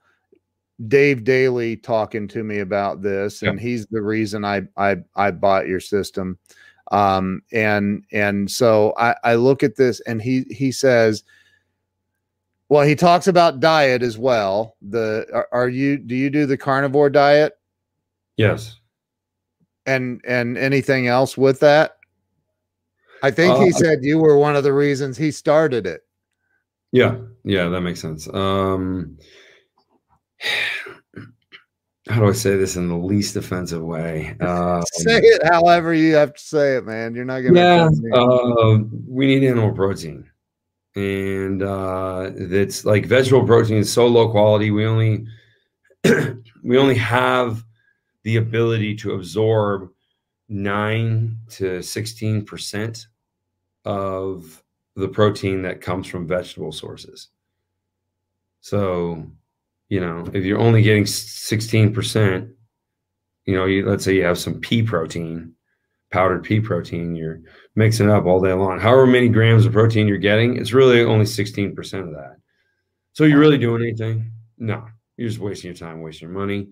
[0.86, 5.66] dave daly talking to me about this and he's the reason i i i bought
[5.66, 6.38] your system.
[6.92, 11.24] Um and and so i i look at this and he he says
[12.68, 14.76] well he talks about diet as well.
[14.80, 17.58] The are, are you do you do the carnivore diet?
[18.36, 18.78] Yes.
[19.84, 21.96] and and anything else with that?
[23.22, 26.02] I think he Uh, said you were one of the reasons he started it.
[26.92, 28.28] Yeah, yeah, that makes sense.
[28.32, 29.18] Um,
[32.08, 34.36] how do I say this in the least offensive way?
[34.48, 37.14] Um, say it however you have to say it, man.
[37.14, 37.60] You're not gonna.
[37.60, 40.30] Yeah, uh, we need animal protein,
[40.94, 44.70] and uh, it's like vegetable protein is so low quality.
[44.70, 45.26] We only
[46.62, 47.64] we only have
[48.22, 49.90] the ability to absorb
[50.48, 53.06] nine to sixteen percent
[53.84, 54.62] of
[54.96, 57.28] the protein that comes from vegetable sources.
[58.60, 59.30] So,
[59.88, 62.50] you know, if you're only getting 16%,
[63.46, 65.54] you know, you, let's say you have some pea protein,
[66.10, 67.40] powdered pea protein, you're
[67.74, 68.78] mixing up all day long.
[68.78, 72.36] However many grams of protein you're getting, it's really only 16% of that.
[73.14, 74.30] So you're really doing anything?
[74.58, 76.68] No, you're just wasting your time, wasting your money.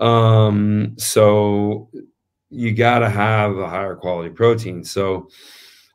[0.00, 1.90] Um, so
[2.50, 4.84] you got to have a higher quality protein.
[4.84, 5.28] So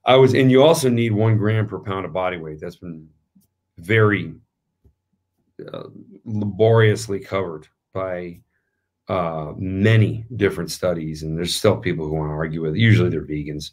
[0.06, 2.60] I was, and you also need one gram per pound of body weight.
[2.60, 3.10] That's been
[3.78, 4.36] very
[5.74, 5.84] uh,
[6.26, 8.40] laboriously covered by
[9.08, 12.80] uh, many different studies, and there's still people who want to argue with it.
[12.80, 13.72] Usually, they're vegans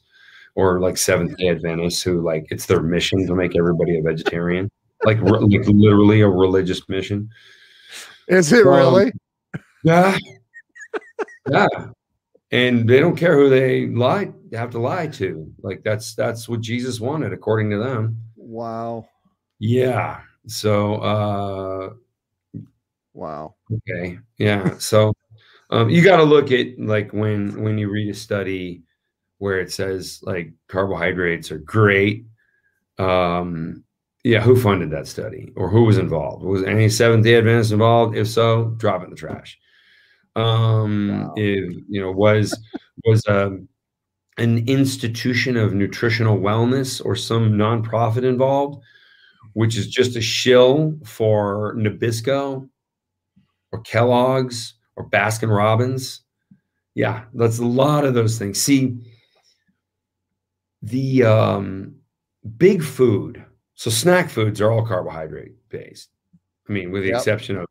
[0.55, 4.70] or like Seventh Day Adventists who like it's their mission to make everybody a vegetarian,
[5.05, 7.29] like like literally a religious mission.
[8.29, 9.12] Is it um, really?
[9.85, 10.16] Yeah,
[11.51, 11.68] yeah.
[12.53, 15.53] And they don't care who they lie have to lie to.
[15.62, 18.18] Like that's that's what jesus wanted according to them.
[18.37, 19.09] Wow.
[19.59, 21.90] Yeah so uh
[23.14, 23.54] wow.
[23.72, 25.12] okay yeah so
[25.70, 28.82] um you got to look at like when when you read a study
[29.38, 32.24] where it says like carbohydrates are great
[32.98, 33.82] um
[34.26, 36.42] yeah who funded that study or who was involved?
[36.42, 38.16] Was any seventh day adventist involved?
[38.16, 39.56] If so drop it in the trash.
[40.35, 41.35] Um, wow.
[41.37, 42.59] if, you know, was
[43.04, 43.68] was um,
[44.37, 48.82] an institution of nutritional wellness or some nonprofit involved,
[49.57, 52.69] which is just a shill for Nabisco
[53.73, 56.21] or Kellogg's or Baskin Robbins.
[56.95, 58.61] Yeah, that's a lot of those things.
[58.61, 58.99] See,
[60.83, 61.95] the um,
[62.59, 63.42] big food,
[63.77, 66.11] so snack foods are all carbohydrate based.
[66.69, 67.16] I mean, with the yep.
[67.21, 67.66] exception of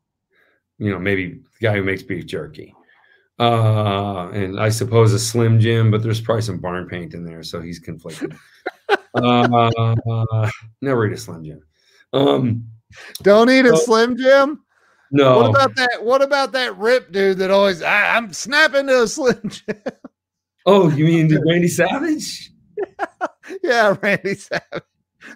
[0.78, 2.74] you know, maybe the guy who makes beef jerky.
[3.38, 7.44] Uh, and I suppose a Slim Jim, but there's probably some barn paint in there,
[7.44, 8.34] so he's conflicted.
[9.14, 10.50] uh,
[10.82, 11.62] never eat a Slim Jim.
[12.12, 12.66] Um,
[13.22, 14.62] Don't eat a Slim Jim.
[15.10, 15.38] No.
[15.38, 15.98] What about that?
[16.02, 19.82] What about that rip dude that always I, am snapping to a Slim Jim?
[20.64, 22.50] Oh, you mean Randy Savage?
[23.62, 24.82] yeah, Randy Savage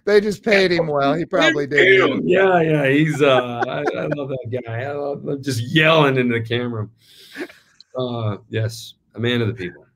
[0.05, 1.15] they just paid him well.
[1.15, 2.25] He probably did.
[2.25, 2.89] Yeah, yeah.
[2.89, 4.83] He's uh I, I love that guy.
[4.83, 6.89] I love just yelling into the camera.
[7.97, 9.87] Uh yes, a man of the people.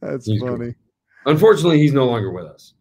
[0.00, 0.56] That's he's funny.
[0.56, 0.74] Great.
[1.26, 2.74] Unfortunately, he's no longer with us.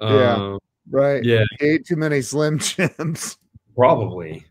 [0.00, 0.34] Yeah.
[0.34, 0.58] Um,
[0.90, 1.24] right.
[1.24, 1.44] Yeah.
[1.58, 3.38] He ate too many Slim Jims.
[3.76, 4.44] Probably.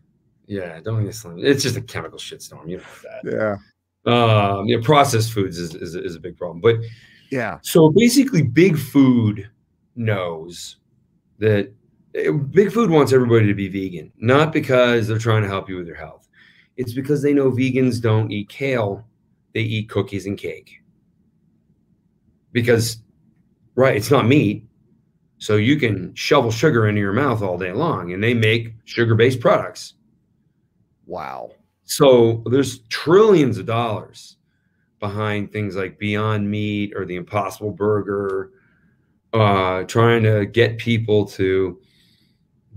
[0.46, 1.38] Yeah, don't eat Slim.
[1.38, 2.68] It's just a chemical shitstorm.
[2.68, 2.82] You know
[3.22, 3.32] that.
[3.32, 3.56] Yeah.
[4.06, 6.60] Um, yeah, processed foods is, is, is a big problem.
[6.60, 6.76] But
[7.30, 7.58] yeah.
[7.62, 9.48] So basically, big food
[9.94, 10.76] knows
[11.38, 11.72] that
[12.14, 15.76] eh, Big Food wants everybody to be vegan, not because they're trying to help you
[15.76, 16.28] with your health.
[16.76, 19.04] It's because they know vegans don't eat kale,
[19.54, 20.80] they eat cookies and cake.
[22.52, 23.02] Because,
[23.74, 24.66] right, it's not meat.
[25.40, 29.14] So you can shovel sugar into your mouth all day long, and they make sugar
[29.14, 29.94] based products.
[31.06, 31.52] Wow.
[31.84, 34.36] So there's trillions of dollars
[35.00, 38.52] behind things like Beyond Meat or the Impossible Burger
[39.32, 41.80] uh, trying to get people to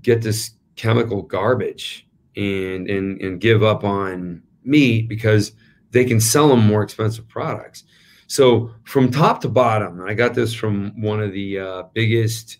[0.01, 5.51] get this chemical garbage and and and give up on meat because
[5.91, 7.83] they can sell them more expensive products.
[8.27, 12.57] So from top to bottom, I got this from one of the uh, biggest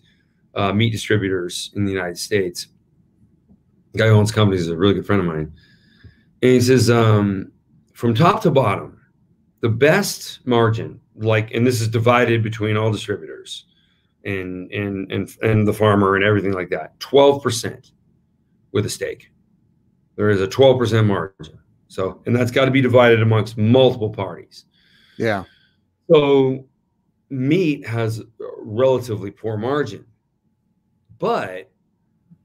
[0.54, 2.68] uh, meat distributors in the United States.
[3.92, 5.52] The guy who owns companies is a really good friend of mine,
[6.42, 7.52] and he says um,
[7.92, 9.00] from top to bottom,
[9.60, 13.66] the best margin, like, and this is divided between all distributors
[14.24, 16.98] and and and and the farmer and everything like that.
[16.98, 17.92] Twelve percent
[18.72, 19.30] with a stake.
[20.16, 21.58] There is a twelve percent margin.
[21.88, 24.64] So, and that's got to be divided amongst multiple parties.
[25.16, 25.44] Yeah.
[26.10, 26.66] So,
[27.30, 28.22] meat has
[28.58, 30.04] relatively poor margin,
[31.18, 31.70] but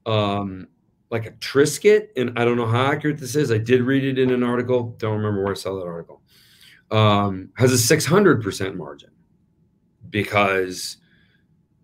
[0.06, 0.68] um,
[1.10, 3.50] like a Triscuit, and I don't know how accurate this is.
[3.50, 4.94] I did read it in an article.
[4.98, 6.22] Don't remember where I saw that article.
[6.90, 9.10] Um, has a six hundred percent margin
[10.08, 10.96] because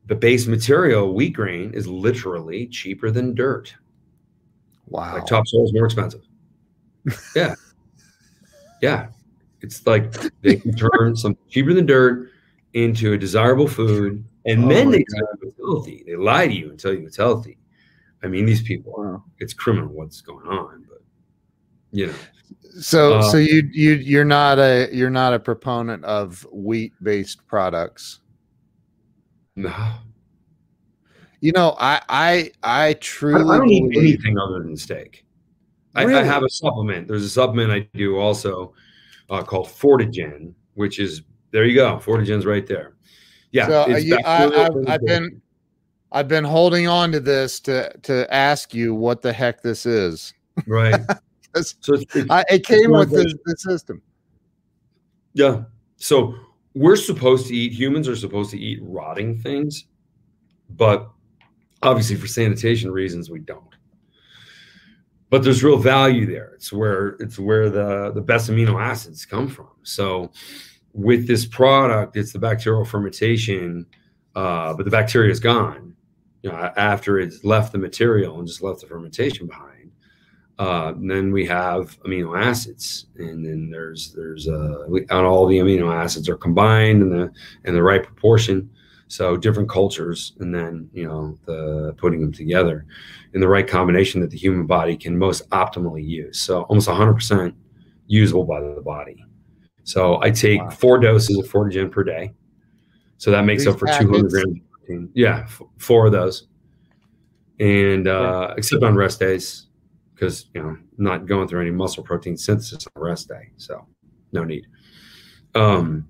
[0.06, 3.74] the base material, wheat grain, is literally cheaper than dirt.
[4.88, 5.14] Wow.
[5.14, 6.22] Like topsoil is more expensive.
[7.34, 7.54] yeah.
[8.82, 9.08] Yeah.
[9.66, 12.31] It's like they can turn something cheaper than dirt
[12.72, 14.24] into a desirable food.
[14.46, 16.05] And oh then they tell you it's healthy.
[16.07, 17.59] They lie to you and tell you it's healthy.
[18.22, 19.24] I mean, these people, wow.
[19.38, 21.02] it's criminal what's going on, but
[21.90, 22.14] you know.
[22.81, 27.46] So, uh, so you you you're not a you're not a proponent of wheat based
[27.46, 28.20] products.
[29.57, 29.74] No.
[31.40, 35.24] You know, I I I truly I don't eat anything other than steak.
[35.94, 36.14] Really?
[36.14, 37.09] I, I, have a supplement.
[37.09, 38.74] There's a supplement I do also
[39.30, 41.96] uh, called Fortigen, which is there you go.
[41.96, 42.94] Fortigen's right there.
[43.52, 45.40] Yeah, so you, I, have been
[46.12, 50.34] I've been holding on to this to to ask you what the heck this is.
[50.66, 51.00] Right.
[51.54, 54.02] so it's, it's, I, it came with the, the system.
[55.34, 55.64] Yeah.
[55.96, 56.34] So
[56.74, 57.72] we're supposed to eat.
[57.72, 59.86] Humans are supposed to eat rotting things,
[60.70, 61.10] but
[61.82, 63.75] obviously for sanitation reasons we don't
[65.30, 66.52] but there's real value there.
[66.54, 69.70] It's where it's where the the best amino acids come from.
[69.82, 70.30] So
[70.92, 73.86] with this product, it's the bacterial fermentation,
[74.34, 75.94] uh, but the bacteria is gone.
[76.42, 79.72] You know, after it's left the material and just left the fermentation behind.
[80.58, 85.58] Uh, then we have amino acids, and then there's there's uh, we, and all the
[85.58, 87.30] amino acids are combined in the
[87.64, 88.70] in the right proportion.
[89.09, 92.87] So different cultures, and then you know the putting them together
[93.35, 96.40] in the right combination that the human body can most optimally use.
[96.40, 97.55] So almost 100%
[98.07, 99.25] usable by the body.
[99.85, 100.71] So I take wow.
[100.71, 102.35] four doses of Fortigen per day.
[103.19, 104.11] So that makes These up for packets.
[104.11, 105.11] 200 grams of protein.
[105.14, 106.49] Yeah, f- four of those.
[107.61, 108.55] And uh, yeah.
[108.57, 109.69] except on rest days,
[110.14, 113.51] because you know, I'm not going through any muscle protein synthesis on rest day.
[113.57, 113.87] So
[114.33, 114.66] no need.
[115.55, 116.09] Um,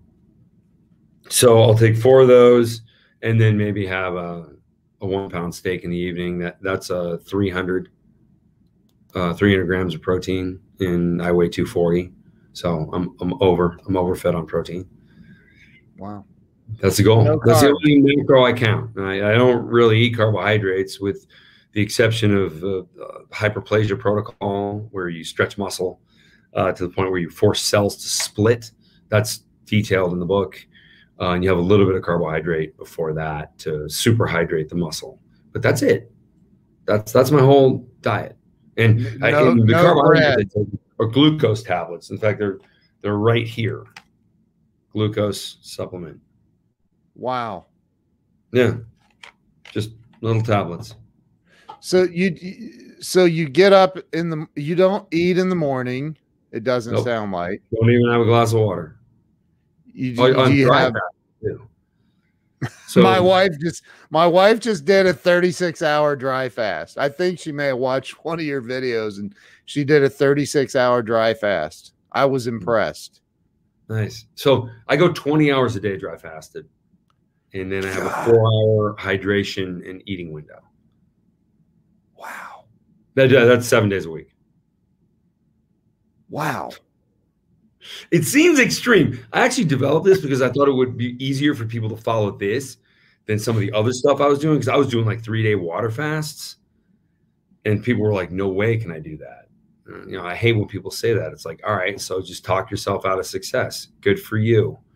[1.29, 2.83] so I'll take four of those
[3.27, 4.47] and then maybe have a,
[5.01, 6.39] a one pound steak in the evening.
[6.39, 7.91] That that's a 300,
[9.15, 12.13] uh, 300 grams of protein and I weigh 240.
[12.53, 14.89] So I'm, I'm over, I'm overfed on protein.
[15.99, 16.25] Wow.
[16.81, 17.25] That's the goal.
[17.25, 18.99] No that's the only macro I count.
[18.99, 21.27] I, I, don't really eat carbohydrates with
[21.73, 22.83] the exception of uh, uh,
[23.31, 26.01] hyperplasia protocol where you stretch muscle
[26.55, 28.71] uh, to the point where you force cells to split.
[29.09, 30.67] That's detailed in the book
[31.21, 34.75] uh, and you have a little bit of carbohydrate before that to super hydrate the
[34.75, 35.21] muscle.
[35.53, 36.13] But that's it.
[36.87, 38.37] That's that's my whole diet.
[38.77, 40.55] And, no, I, and the no carbohydrates
[40.99, 42.11] are glucose tablets.
[42.11, 42.59] In fact, they're
[43.01, 43.85] they're right here.
[44.93, 46.21] Glucose supplement.
[47.15, 47.67] Wow.
[48.53, 48.77] Yeah.
[49.73, 50.95] Just little tablets.
[51.81, 56.17] So you so you get up in the you don't eat in the morning.
[56.53, 57.05] It doesn't nope.
[57.05, 57.63] sound like.
[57.75, 58.99] Don't even have a glass of water.
[59.97, 60.93] You, oh, you have,
[62.87, 66.99] so my wife just my wife just did a 36 hour dry fast.
[66.99, 70.77] I think she may have watched one of your videos and she did a 36
[70.77, 71.95] hour dry fast.
[72.13, 72.57] I was hmm.
[72.57, 73.23] impressed.
[73.89, 74.27] Nice.
[74.35, 76.69] So I go 20 hours a day dry fasted.
[77.55, 78.29] And then I have God.
[78.29, 80.61] a four hour hydration and eating window.
[82.19, 82.65] Wow.
[83.15, 84.29] That, that's seven days a week.
[86.29, 86.73] Wow.
[88.11, 89.19] It seems extreme.
[89.33, 92.31] I actually developed this because I thought it would be easier for people to follow
[92.31, 92.79] this
[93.27, 95.43] than some of the other stuff I was doing because I was doing like three
[95.43, 96.57] day water fasts,
[97.65, 99.47] and people were like, "No way can I do that."
[99.91, 101.33] Uh, you know, I hate when people say that.
[101.33, 103.89] It's like, all right, so just talk yourself out of success.
[104.01, 104.79] Good for you.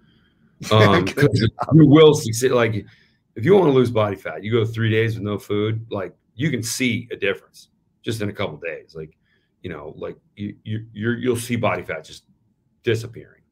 [0.71, 1.07] Um,
[1.73, 2.51] you will succeed.
[2.51, 2.85] Like,
[3.35, 5.87] if you want to lose body fat, you go three days with no food.
[5.91, 7.69] Like, you can see a difference
[8.03, 8.95] just in a couple days.
[8.95, 9.17] Like,
[9.63, 12.25] you know, like you, you you're, you'll see body fat just
[12.83, 13.43] disappearing.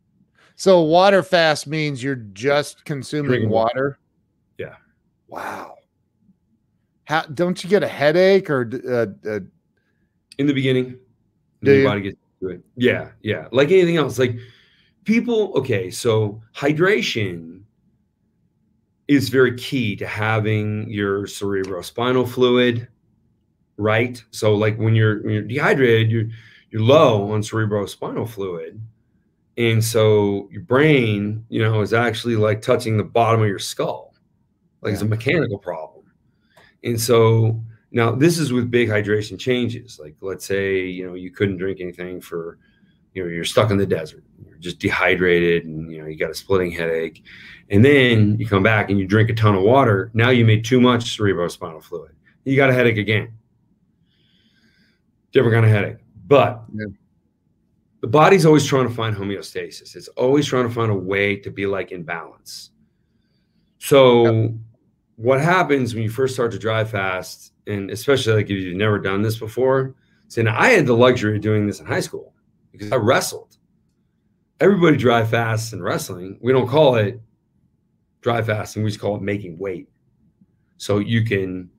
[0.56, 3.74] So water fast means you're just consuming water.
[3.74, 3.98] water.
[4.58, 4.74] Yeah.
[5.28, 5.76] Wow.
[7.04, 9.40] How don't you get a headache or uh, uh,
[10.38, 10.98] in the beginning?
[11.62, 11.86] Do your you?
[11.86, 12.64] body gets to it.
[12.76, 13.48] Yeah, yeah.
[13.52, 14.36] Like anything else, like
[15.04, 15.52] people.
[15.54, 17.62] Okay, so hydration
[19.06, 22.88] is very key to having your cerebrospinal fluid
[23.78, 24.22] right.
[24.32, 26.28] So, like when you're when you're dehydrated, you're
[26.70, 28.80] you're low on cerebrospinal fluid
[29.58, 34.14] and so your brain, you know, is actually like touching the bottom of your skull,
[34.82, 34.94] like yeah.
[34.94, 36.04] it's a mechanical problem.
[36.84, 39.98] And so now this is with big hydration changes.
[40.00, 42.58] Like let's say, you know, you couldn't drink anything for,
[43.14, 46.30] you know, you're stuck in the desert, you're just dehydrated and you know, you got
[46.30, 47.24] a splitting headache.
[47.68, 50.12] And then you come back and you drink a ton of water.
[50.14, 52.12] Now you made too much cerebrospinal fluid.
[52.44, 53.32] You got a headache again.
[55.32, 55.98] Different kind of headache.
[56.28, 56.86] But yeah
[58.00, 59.96] the body's always trying to find homeostasis.
[59.96, 62.70] It's always trying to find a way to be like in balance.
[63.78, 64.50] So, yep.
[65.16, 68.98] what happens when you first start to dry fast, and especially like if you've never
[68.98, 69.94] done this before?
[70.28, 72.34] So now I had the luxury of doing this in high school
[72.70, 73.56] because I wrestled.
[74.60, 76.38] Everybody dry fast in wrestling.
[76.40, 77.20] We don't call it
[78.20, 79.88] dry fast, and We just call it making weight.
[80.76, 81.70] So you can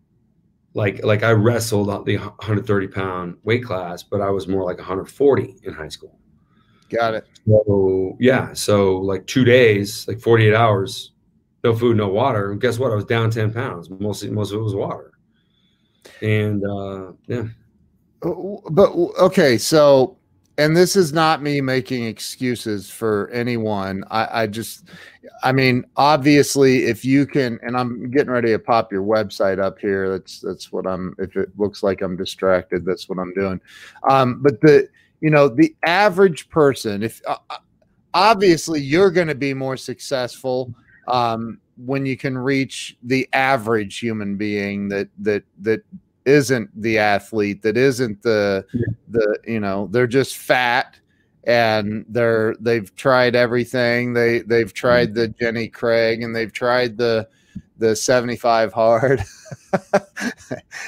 [0.73, 5.55] like like I wrestled the 130 pound weight class, but I was more like 140
[5.63, 6.17] in high school.
[6.89, 7.27] Got it.
[7.47, 11.11] So yeah, so like two days, like 48 hours,
[11.63, 12.51] no food, no water.
[12.51, 12.91] And guess what?
[12.91, 13.89] I was down 10 pounds.
[13.89, 15.11] Mostly, most of it was water.
[16.21, 17.43] And uh, yeah.
[18.21, 20.17] But okay, so
[20.59, 24.03] and this is not me making excuses for anyone.
[24.11, 24.89] I, I, just,
[25.41, 29.79] I mean, obviously, if you can, and I'm getting ready to pop your website up
[29.79, 30.09] here.
[30.09, 31.15] That's that's what I'm.
[31.17, 33.61] If it looks like I'm distracted, that's what I'm doing.
[34.09, 34.89] Um, but the,
[35.21, 37.57] you know, the average person, if uh, uh
[38.13, 40.73] obviously you're going to be more successful
[41.07, 45.81] um, when you can reach the average human being that that that
[46.25, 48.65] isn't the athlete that isn't the
[49.07, 50.99] the you know they're just fat
[51.45, 54.13] and they're they've tried everything.
[54.13, 57.27] They they've tried the jenny craig and they've tried the
[57.77, 59.23] the 75 hard.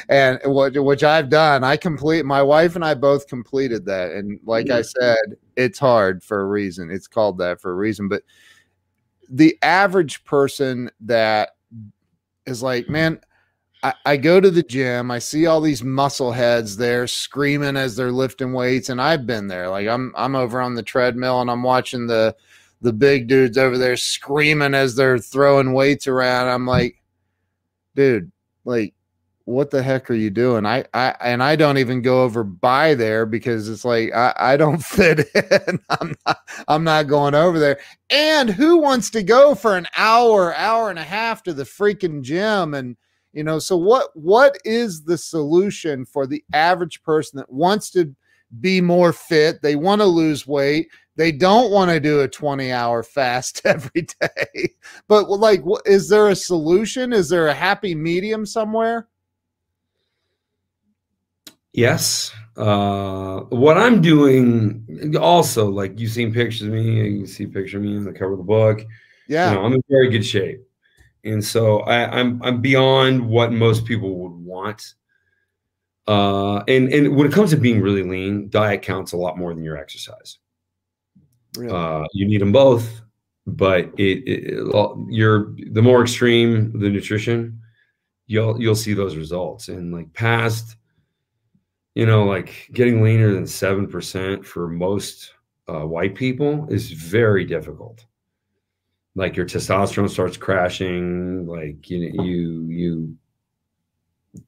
[0.09, 1.63] And what which i've done.
[1.63, 4.11] I complete my wife and i both completed that.
[4.11, 6.91] And like i said it's hard for a reason.
[6.91, 8.07] It's called that for a reason.
[8.07, 8.23] But
[9.29, 11.51] the average person that
[12.45, 13.21] is like man
[13.83, 17.95] I, I go to the gym, I see all these muscle heads there screaming as
[17.95, 19.69] they're lifting weights, and I've been there.
[19.69, 22.35] Like I'm I'm over on the treadmill and I'm watching the
[22.81, 26.47] the big dudes over there screaming as they're throwing weights around.
[26.47, 27.01] I'm like,
[27.95, 28.31] dude,
[28.65, 28.93] like
[29.45, 30.65] what the heck are you doing?
[30.65, 34.57] I, I and I don't even go over by there because it's like I, I
[34.57, 35.79] don't fit in.
[35.89, 37.79] I'm not I'm not going over there.
[38.09, 42.21] And who wants to go for an hour, hour and a half to the freaking
[42.21, 42.95] gym and
[43.33, 48.15] you know so what what is the solution for the average person that wants to
[48.59, 49.61] be more fit?
[49.61, 50.89] They want to lose weight.
[51.15, 54.71] They don't want to do a 20 hour fast every day.
[55.07, 57.13] But like is there a solution?
[57.13, 59.07] Is there a happy medium somewhere?
[61.73, 62.31] Yes.
[62.57, 67.77] Uh what i'm doing also like you've seen pictures of me you see a picture
[67.77, 68.83] of me on the cover of the book.
[69.29, 69.51] Yeah.
[69.51, 70.61] you know, i'm in very good shape
[71.23, 74.95] and so I, I'm I'm beyond what most people would want.
[76.07, 79.53] Uh, and and when it comes to being really lean, diet counts a lot more
[79.53, 80.39] than your exercise.
[81.57, 81.73] Really?
[81.73, 83.01] Uh, you need them both,
[83.45, 87.61] but it, it you're the more extreme the nutrition,
[88.25, 89.67] you'll you'll see those results.
[89.67, 90.75] And like past,
[91.93, 95.33] you know, like getting leaner than seven percent for most
[95.67, 98.05] uh, white people is very difficult
[99.15, 103.17] like your testosterone starts crashing like you you you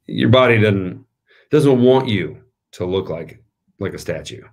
[0.08, 1.06] your body doesn't
[1.52, 2.42] doesn't want you
[2.72, 3.44] to look like
[3.80, 4.44] like a statue.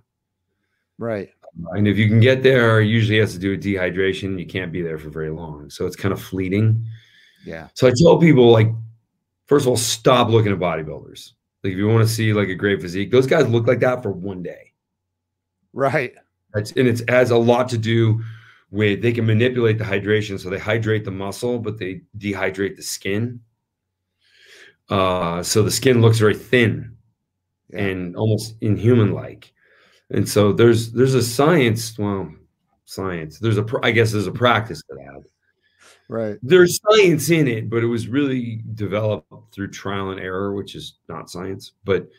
[0.97, 1.29] Right.
[1.71, 4.39] And if you can get there usually has to do with dehydration.
[4.39, 5.69] You can't be there for very long.
[5.69, 6.85] So it's kind of fleeting.
[7.45, 7.69] Yeah.
[7.73, 8.69] So i tell people like
[9.47, 11.31] first of all stop looking at bodybuilders.
[11.63, 14.03] Like if you want to see like a great physique those guys look like that
[14.03, 14.73] for one day.
[15.73, 16.13] Right.
[16.53, 18.21] That's, and it has a lot to do
[18.71, 20.39] with they can manipulate the hydration.
[20.39, 23.41] So they hydrate the muscle but they dehydrate the skin.
[24.89, 26.97] Uh, so the skin looks very thin
[27.73, 29.53] and almost inhuman like
[30.09, 32.31] and so there's there's a science well
[32.85, 35.23] science there's a i guess there's a practice to that.
[36.09, 36.37] Right.
[36.43, 40.95] There's science in it but it was really developed through trial and error which is
[41.07, 41.71] not science.
[41.85, 42.09] But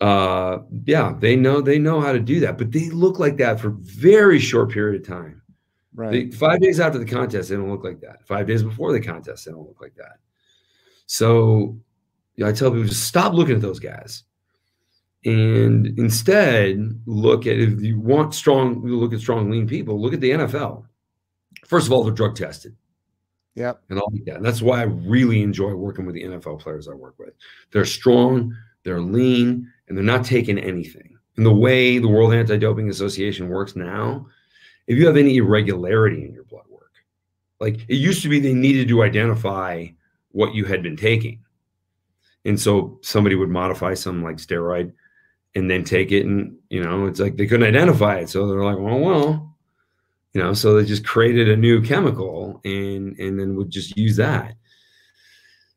[0.00, 3.60] uh yeah they know they know how to do that but they look like that
[3.60, 5.39] for very short period of time
[5.94, 6.30] Right.
[6.30, 8.26] The, five days after the contest, they don't look like that.
[8.26, 10.18] Five days before the contest, they don't look like that.
[11.06, 11.78] So
[12.36, 14.24] you know, I tell people just stop looking at those guys
[15.24, 20.20] and instead look at if you want strong, look at strong, lean people, look at
[20.20, 20.84] the NFL.
[21.66, 22.74] First of all, they're drug tested.
[23.54, 23.82] Yep.
[23.90, 24.36] And all that.
[24.36, 27.34] And that's why I really enjoy working with the NFL players I work with.
[27.72, 31.18] They're strong, they're lean, and they're not taking anything.
[31.36, 34.26] And the way the World Anti Doping Association works now,
[34.90, 36.90] if you have any irregularity in your blood work,
[37.60, 39.86] like it used to be they needed to identify
[40.32, 41.38] what you had been taking.
[42.44, 44.92] And so somebody would modify some like steroid
[45.54, 48.62] and then take it and you know it's like they couldn't identify it so they're
[48.62, 49.56] like well well
[50.32, 54.14] you know so they just created a new chemical and and then would just use
[54.14, 54.54] that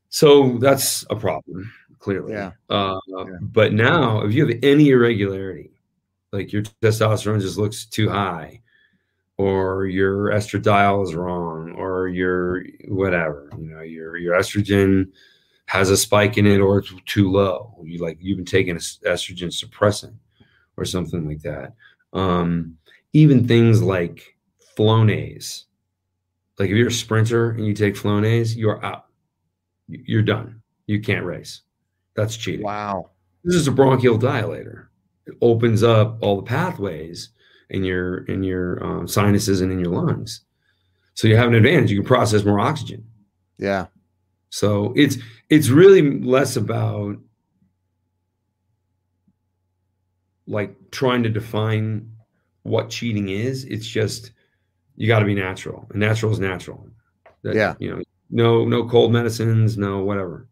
[0.10, 2.52] so that's a problem clearly yeah.
[2.70, 3.24] Uh, yeah.
[3.42, 5.72] but now if you have any irregularity
[6.32, 8.62] like your testosterone just looks too high
[9.38, 15.08] or your estradiol is wrong or your whatever you know your your estrogen
[15.66, 19.52] has a spike in it or it's too low you like you've been taking estrogen
[19.52, 20.14] suppressant
[20.78, 21.74] or something like that
[22.14, 22.78] um,
[23.14, 24.38] even things like
[24.78, 25.64] flonase
[26.60, 29.06] like if you're a sprinter and you take flonase you're out
[29.88, 31.62] you're done you can't race
[32.16, 32.66] That's cheating.
[32.66, 33.10] Wow.
[33.44, 34.88] This is a bronchial dilator.
[35.26, 37.30] It opens up all the pathways
[37.70, 40.42] in your in your um, sinuses and in your lungs.
[41.16, 41.92] So you have an advantage.
[41.92, 43.06] You can process more oxygen.
[43.58, 43.88] Yeah.
[44.50, 45.18] So it's
[45.50, 47.18] it's really less about
[50.48, 52.12] like trying to define
[52.64, 53.66] what cheating is.
[53.66, 54.32] It's just
[54.96, 56.88] you got to be natural, and natural is natural.
[57.44, 57.76] That, yeah.
[57.80, 60.48] You know, no no cold medicines, no whatever.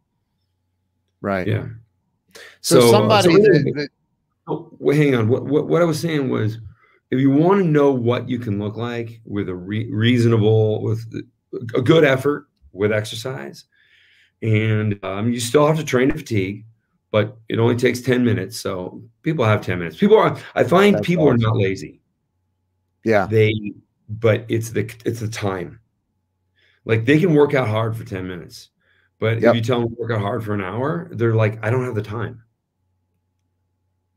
[1.21, 1.47] Right.
[1.47, 1.67] Yeah.
[2.61, 3.33] So, so somebody.
[3.33, 3.89] Uh, so that,
[4.47, 5.27] oh, hang on.
[5.27, 6.57] What, what what I was saying was,
[7.11, 11.05] if you want to know what you can look like with a re- reasonable, with
[11.75, 13.65] a good effort, with exercise,
[14.41, 16.65] and um, you still have to train to fatigue,
[17.11, 18.57] but it only takes ten minutes.
[18.57, 19.97] So people have ten minutes.
[19.97, 20.37] People are.
[20.55, 21.35] I find That's people awesome.
[21.35, 22.01] are not lazy.
[23.03, 23.27] Yeah.
[23.27, 23.53] They,
[24.07, 25.79] but it's the it's the time.
[26.85, 28.69] Like they can work out hard for ten minutes,
[29.19, 29.51] but yep.
[29.51, 31.83] if you tell them to work out hard for an hour, they're like, I don't
[31.83, 32.41] have the time.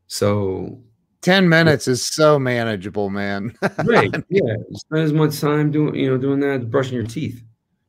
[0.07, 0.81] So
[1.25, 3.57] 10 minutes is so manageable, man.
[3.83, 4.13] right.
[4.29, 4.55] Yeah.
[4.73, 7.41] Spend as much time doing, you know, doing that, brushing your teeth.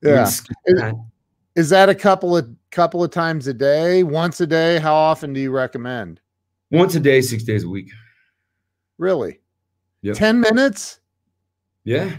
[0.03, 0.23] Yeah.
[0.23, 0.43] Is,
[1.55, 4.79] is, that a couple of couple of times a day, once a day?
[4.79, 6.19] How often do you recommend?
[6.71, 7.91] Once a day, six days a week.
[8.97, 9.41] Really?
[10.01, 10.15] Yeah.
[10.15, 11.01] 10 minutes?
[11.85, 12.17] Yeah.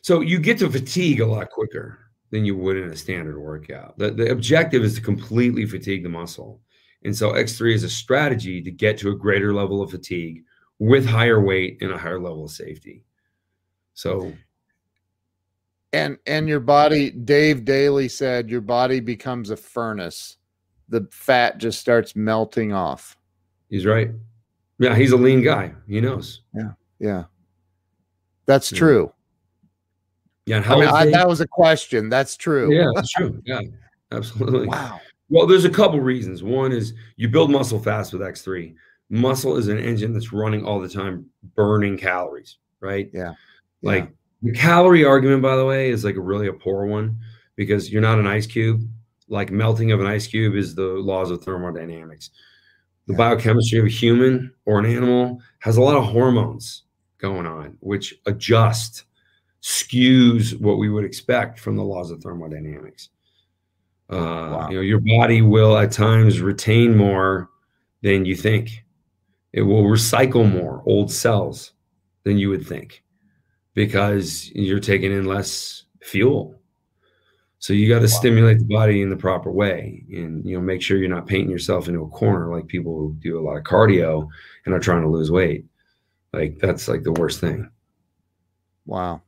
[0.00, 1.98] So you get to fatigue a lot quicker
[2.30, 3.98] than you would in a standard workout.
[3.98, 6.62] The, the objective is to completely fatigue the muscle.
[7.06, 10.42] And so X3 is a strategy to get to a greater level of fatigue
[10.80, 13.04] with higher weight and a higher level of safety.
[13.94, 14.32] So
[15.92, 20.36] and and your body Dave Daly said your body becomes a furnace.
[20.88, 23.16] The fat just starts melting off.
[23.70, 24.10] He's right.
[24.78, 25.72] Yeah, he's a lean guy.
[25.86, 26.42] He knows.
[26.54, 26.72] Yeah.
[26.98, 27.24] Yeah.
[28.46, 28.78] That's yeah.
[28.78, 29.12] true.
[30.44, 32.08] Yeah, I mean, I, that was a question.
[32.08, 32.72] That's true.
[32.72, 33.42] Yeah, that's true.
[33.44, 33.60] Yeah,
[34.12, 34.68] absolutely.
[34.68, 35.00] Wow.
[35.28, 36.42] Well, there's a couple reasons.
[36.42, 38.74] One is you build muscle fast with X3.
[39.10, 43.10] Muscle is an engine that's running all the time, burning calories, right?
[43.12, 43.34] Yeah.
[43.82, 44.50] Like yeah.
[44.50, 47.18] the calorie argument, by the way, is like a really a poor one
[47.56, 48.82] because you're not an ice cube.
[49.28, 52.30] Like melting of an ice cube is the laws of thermodynamics.
[53.06, 53.18] The yeah.
[53.18, 56.84] biochemistry of a human or an animal has a lot of hormones
[57.18, 59.04] going on, which adjust,
[59.62, 63.08] skews what we would expect from the laws of thermodynamics.
[64.10, 64.68] Uh, wow.
[64.70, 67.50] You know, your body will at times retain more
[68.02, 68.84] than you think.
[69.52, 71.72] It will recycle more old cells
[72.24, 73.02] than you would think
[73.74, 76.60] because you're taking in less fuel.
[77.58, 78.18] So you got to wow.
[78.18, 81.50] stimulate the body in the proper way, and you know, make sure you're not painting
[81.50, 84.28] yourself into a corner like people who do a lot of cardio
[84.64, 85.64] and are trying to lose weight.
[86.32, 87.68] Like that's like the worst thing.
[88.84, 89.22] Wow.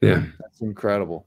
[0.00, 1.26] Yeah, that's incredible.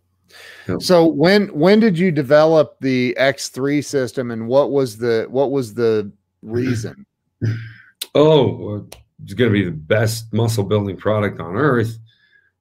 [0.80, 5.74] So when when did you develop the X3 system and what was the what was
[5.74, 6.12] the
[6.42, 7.06] reason?
[8.16, 8.88] Oh,
[9.24, 12.00] it's going to be the best muscle building product on earth.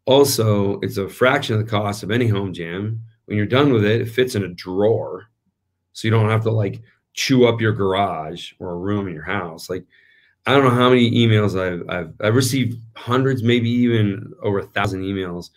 [0.05, 3.01] Also, it's a fraction of the cost of any home gym.
[3.25, 5.31] When you're done with it, it fits in a drawer.
[5.93, 6.83] So you don't have to like
[7.15, 9.71] chew up your garage or a room in your house.
[9.71, 9.85] Like
[10.45, 14.67] I don't know how many emails I've I've, I've received hundreds, maybe even over a
[14.67, 15.51] thousand emails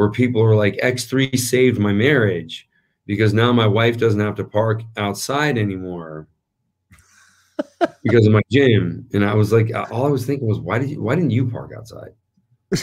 [0.00, 2.66] where people are like X3 saved my marriage
[3.04, 6.26] because now my wife doesn't have to park outside anymore
[8.02, 9.06] because of my gym.
[9.12, 11.32] And I was like, uh, all I was thinking was, why did you, why didn't
[11.32, 12.12] you park outside?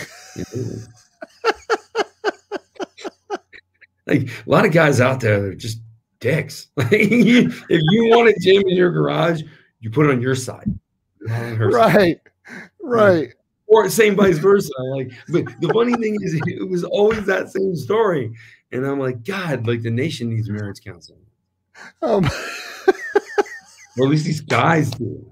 [4.06, 5.80] like a lot of guys out there, they're just
[6.20, 6.68] dicks.
[6.78, 9.42] if you want a gym in your garage,
[9.80, 10.72] you put it on your side.
[11.22, 12.20] Right.
[12.80, 13.34] Right
[13.68, 14.72] or same vice versa.
[14.92, 18.32] Like, but the funny thing is, it was always that same story.
[18.72, 21.22] And I'm like, God, like the nation needs marriage counseling.
[22.02, 22.26] Um,
[23.98, 25.32] or at least these guys do.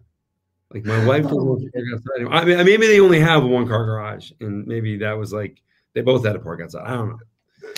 [0.73, 2.33] Like my wife doesn't park outside.
[2.33, 5.61] I mean, maybe they only have a one car garage, and maybe that was like
[5.93, 6.85] they both had to park outside.
[6.85, 7.19] I don't know.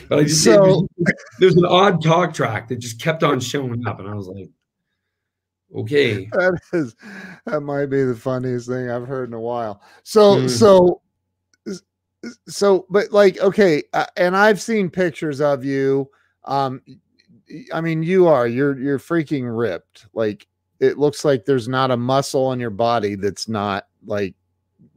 [0.09, 0.87] But I just so,
[1.39, 4.49] there's an odd talk track that just kept on showing up, and I was like,
[5.75, 6.25] Okay.
[6.31, 6.95] That is
[7.47, 9.81] that might be the funniest thing I've heard in a while.
[10.03, 10.49] So mm.
[10.49, 11.01] so
[12.47, 16.09] so but like okay, uh, and I've seen pictures of you
[16.45, 16.81] um
[17.73, 20.07] I mean you are you're you're freaking ripped.
[20.13, 20.47] Like
[20.79, 24.35] it looks like there's not a muscle in your body that's not like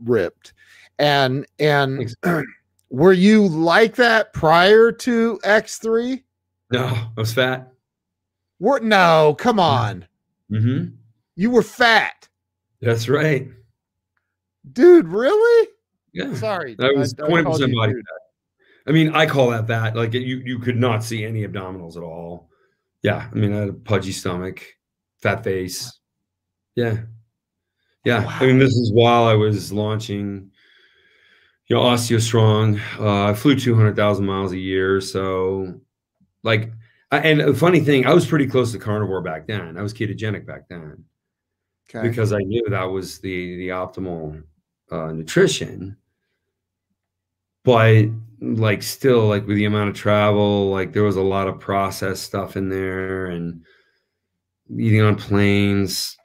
[0.05, 0.53] ripped.
[0.99, 2.15] And and
[2.91, 6.23] were you like that prior to X3?
[6.73, 7.73] No, I was fat.
[8.59, 10.07] Were, no, come on.
[10.51, 10.95] Mm-hmm.
[11.37, 12.29] You were fat.
[12.81, 13.49] That's right.
[14.73, 15.69] Dude, really?
[16.13, 16.35] Yeah.
[16.35, 16.75] Sorry.
[16.79, 18.21] That was twenty percent body fat.
[18.87, 19.95] I mean, I call that fat.
[19.95, 22.49] Like you, you could not see any abdominals at all.
[23.03, 23.29] Yeah.
[23.31, 24.65] I mean, I had a pudgy stomach.
[25.23, 25.99] fat face.
[26.75, 26.99] Yeah.
[28.05, 28.25] Yeah.
[28.25, 28.39] Wow.
[28.41, 30.51] I mean, this is while I was launching,
[31.67, 32.81] you know, OsteoStrong.
[32.99, 35.01] Uh, I flew 200,000 miles a year.
[35.01, 35.81] So,
[36.43, 36.73] like,
[37.13, 39.77] I, and the funny thing, I was pretty close to carnivore back then.
[39.77, 41.05] I was ketogenic back then
[41.95, 42.07] okay.
[42.07, 44.43] because I knew that was the the optimal
[44.91, 45.97] uh, nutrition.
[47.63, 48.07] But
[48.41, 52.23] like, still, like with the amount of travel, like there was a lot of processed
[52.23, 53.63] stuff in there, and
[54.79, 56.17] eating on planes.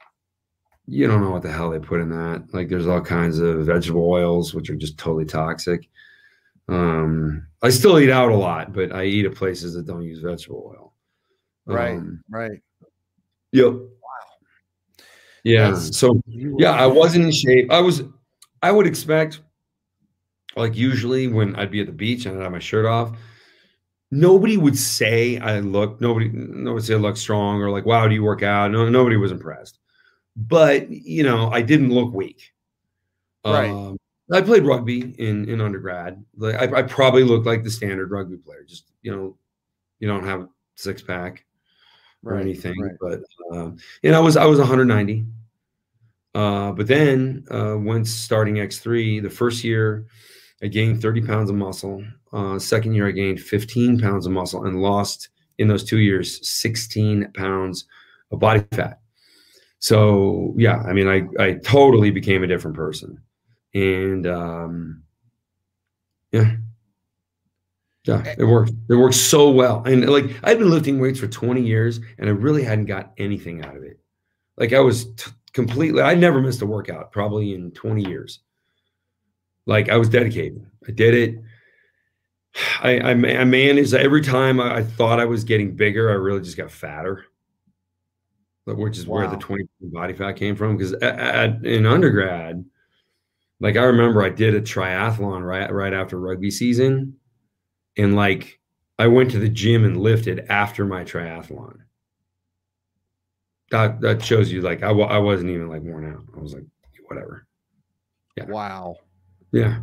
[0.88, 2.54] You don't know what the hell they put in that.
[2.54, 5.88] Like, there's all kinds of vegetable oils which are just totally toxic.
[6.68, 10.20] Um, I still eat out a lot, but I eat at places that don't use
[10.20, 10.92] vegetable oil.
[11.66, 11.96] Right.
[11.96, 12.60] Um, right.
[13.52, 13.74] Yep.
[15.46, 15.70] Yeah.
[15.70, 17.70] That's, so yeah, I wasn't in shape.
[17.70, 18.02] I was.
[18.62, 19.42] I would expect,
[20.56, 23.16] like usually when I'd be at the beach and I'd have my shirt off,
[24.10, 26.00] nobody would say I look.
[26.00, 26.30] Nobody.
[26.30, 28.72] Nobody would say I look strong or like, wow, do you work out?
[28.72, 29.78] No, nobody was impressed.
[30.34, 32.52] But you know, I didn't look weak.
[33.44, 33.70] Right.
[33.70, 33.96] Um,
[34.32, 36.24] I played rugby in in undergrad.
[36.36, 38.64] Like I, I, probably looked like the standard rugby player.
[38.66, 39.36] Just you know,
[40.00, 41.44] you don't have six pack
[42.26, 42.96] or anything, right.
[43.00, 43.20] but
[43.52, 45.26] um, you know, I was I was 190.
[46.34, 50.04] Uh, but then uh, once starting X3, the first year
[50.62, 52.04] I gained 30 pounds of muscle.
[52.32, 56.46] Uh, second year I gained 15 pounds of muscle and lost in those two years
[56.46, 57.86] 16 pounds
[58.30, 59.00] of body fat.
[59.78, 63.22] So yeah, I mean, I I totally became a different person
[63.76, 65.02] and um,
[66.32, 66.56] yeah,
[68.06, 68.72] yeah, eh it worked.
[68.88, 69.82] It worked so well.
[69.84, 73.64] And like I'd been lifting weights for 20 years, and I really hadn't got anything
[73.64, 73.98] out of it.
[74.56, 76.02] Like I was t- completely.
[76.02, 78.40] I never missed a workout probably in 20 years.
[79.66, 80.64] Like I was dedicated.
[80.86, 81.42] I did it.
[82.80, 86.40] I, I, I managed every time I, I, thought I was getting bigger, I really
[86.40, 87.26] just got fatter,
[88.64, 89.18] which is wow.
[89.18, 90.76] where the 20 body fat came from.
[90.76, 92.64] Because in undergrad,
[93.60, 97.16] like I remember I did a triathlon right right after rugby season,
[97.96, 98.60] and like
[98.98, 101.78] I went to the gym and lifted after my triathlon.
[103.70, 106.22] That that shows you like I w- I wasn't even like worn out.
[106.36, 106.64] I was like
[107.08, 107.46] whatever.
[108.36, 108.44] Yeah.
[108.46, 108.96] Wow.
[109.52, 109.80] Yeah.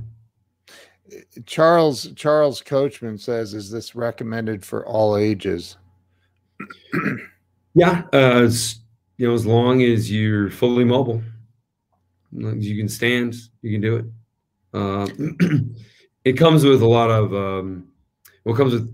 [1.45, 5.77] Charles Charles Coachman says, "Is this recommended for all ages?"
[7.73, 8.49] yeah, uh,
[9.17, 11.21] you know, as long as you're fully mobile
[12.35, 14.05] you can stand, you can do it.
[14.73, 15.07] Uh,
[16.25, 17.87] it comes with a lot of um,
[18.45, 18.93] it comes with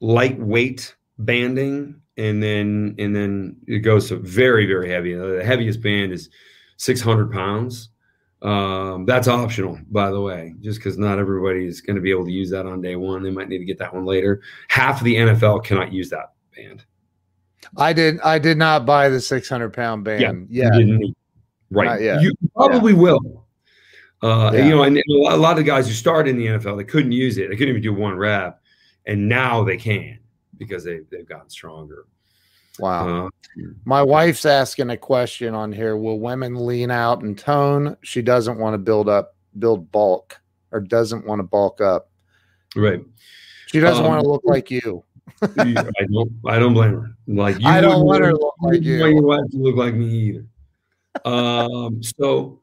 [0.00, 5.14] lightweight banding, and then and then it goes to very very heavy.
[5.14, 6.30] The heaviest band is
[6.76, 7.90] 600 pounds.
[8.40, 12.24] Um, that's optional, by the way, just because not everybody is going to be able
[12.24, 13.22] to use that on day one.
[13.22, 14.42] They might need to get that one later.
[14.68, 16.84] Half of the NFL cannot use that band.
[17.76, 18.20] I did.
[18.20, 20.48] I did not buy the 600 pound band.
[20.50, 20.98] Yeah, yeah.
[21.70, 22.00] Right.
[22.00, 22.98] yeah You probably yeah.
[22.98, 23.46] will.
[24.22, 24.64] Uh, yeah.
[24.64, 27.12] You know, and a lot of the guys who started in the NFL, they couldn't
[27.12, 27.50] use it.
[27.50, 28.60] They couldn't even do one rep,
[29.08, 30.20] and now they can
[30.56, 32.04] because they they've gotten stronger.
[32.78, 33.26] Wow.
[33.26, 33.30] Uh,
[33.84, 35.96] My wife's asking a question on here.
[35.96, 37.96] Will women lean out and tone?
[38.02, 40.40] She doesn't want to build up, build bulk,
[40.70, 42.10] or doesn't want to bulk up.
[42.76, 43.00] Right.
[43.66, 45.02] She doesn't um, want to look like you.
[45.42, 45.72] I
[46.12, 46.30] don't.
[46.46, 47.16] I don't blame her.
[47.26, 49.00] Like you I don't want her to look like you.
[49.00, 50.46] Want your wife to look like me either
[51.24, 52.60] um, so,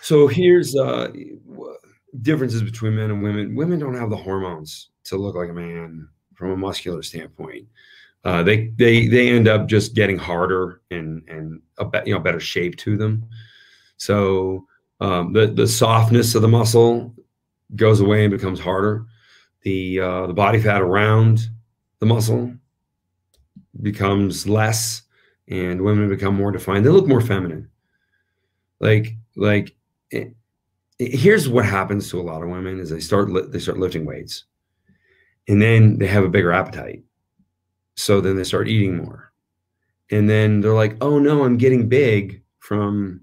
[0.00, 1.08] so here's uh,
[2.20, 3.54] differences between men and women.
[3.54, 7.66] Women don't have the hormones to look like a man from a muscular standpoint.
[8.24, 12.20] Uh, they they they end up just getting harder and and a be, you know
[12.20, 13.24] better shape to them.
[13.96, 14.66] So
[15.00, 17.14] um, the the softness of the muscle
[17.74, 19.06] goes away and becomes harder.
[19.62, 21.48] The uh, the body fat around
[21.98, 22.54] the muscle
[23.80, 25.02] becomes less,
[25.48, 26.84] and women become more defined.
[26.86, 27.68] They look more feminine
[28.82, 29.74] like like
[30.10, 30.34] it,
[30.98, 33.78] it, here's what happens to a lot of women is they start li- they start
[33.78, 34.44] lifting weights
[35.48, 37.02] and then they have a bigger appetite.
[37.96, 39.32] So then they start eating more.
[40.10, 43.22] And then they're like oh no i'm getting big from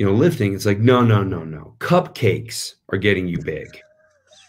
[0.00, 0.54] you know lifting.
[0.54, 1.76] It's like no no no no.
[1.78, 3.68] Cupcakes are getting you big.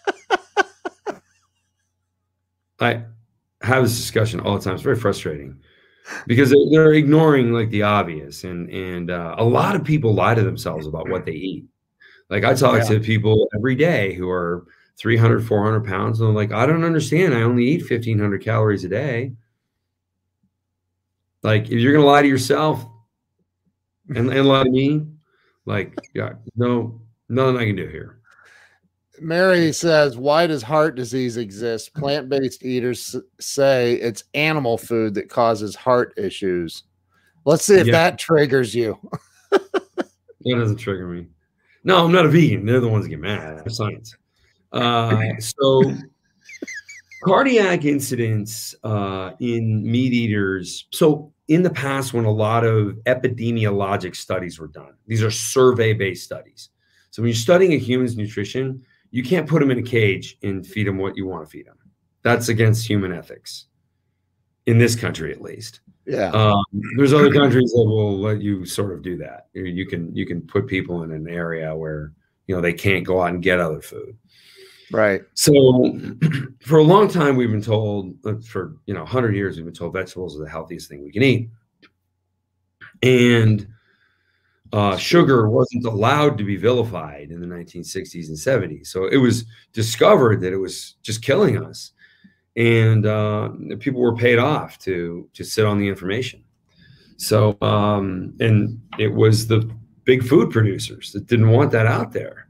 [2.79, 3.03] I
[3.61, 4.75] have this discussion all the time.
[4.75, 5.59] It's very frustrating
[6.25, 8.45] because they're ignoring like the obvious.
[8.45, 11.65] And and uh, a lot of people lie to themselves about what they eat.
[12.29, 12.87] Like i talk yeah.
[12.87, 14.65] to people every day who are
[15.01, 18.89] 300 400 pounds and they're like i don't understand i only eat 1500 calories a
[18.89, 19.33] day
[21.41, 22.85] like if you're gonna lie to yourself
[24.09, 25.07] and, and lie to me
[25.65, 28.17] like yeah no nothing i can do here
[29.23, 31.93] Mary says, "Why does heart disease exist?
[31.93, 36.85] Plant-based eaters say it's animal food that causes heart issues."
[37.45, 37.91] Let's see if yeah.
[37.91, 38.97] that triggers you.
[39.51, 40.09] that
[40.43, 41.27] doesn't trigger me.
[41.83, 42.65] No, I'm not a vegan.
[42.65, 43.71] They're the ones that get mad.
[43.71, 44.15] Science.
[44.71, 45.93] Uh, so,
[47.23, 50.87] cardiac incidents uh, in meat eaters.
[50.91, 56.23] So, in the past, when a lot of epidemiologic studies were done, these are survey-based
[56.23, 56.69] studies.
[57.11, 60.65] So, when you're studying a human's nutrition, you can't put them in a cage and
[60.65, 61.77] feed them what you want to feed them.
[62.23, 63.65] That's against human ethics,
[64.65, 65.81] in this country at least.
[66.05, 66.29] Yeah.
[66.31, 66.63] Um,
[66.97, 69.47] there's other countries that will let you sort of do that.
[69.53, 72.13] You can you can put people in an area where
[72.47, 74.17] you know they can't go out and get other food.
[74.91, 75.21] Right.
[75.33, 75.53] So
[76.65, 79.73] for a long time we've been told uh, for you know 100 years we've been
[79.73, 81.49] told vegetables are the healthiest thing we can eat.
[83.03, 83.67] And
[84.73, 88.87] uh, sugar wasn't allowed to be vilified in the 1960s and 70s.
[88.87, 91.91] So it was discovered that it was just killing us
[92.55, 96.43] and uh, people were paid off to to sit on the information.
[97.17, 99.69] So, um, and it was the
[100.05, 102.47] big food producers that didn't want that out there.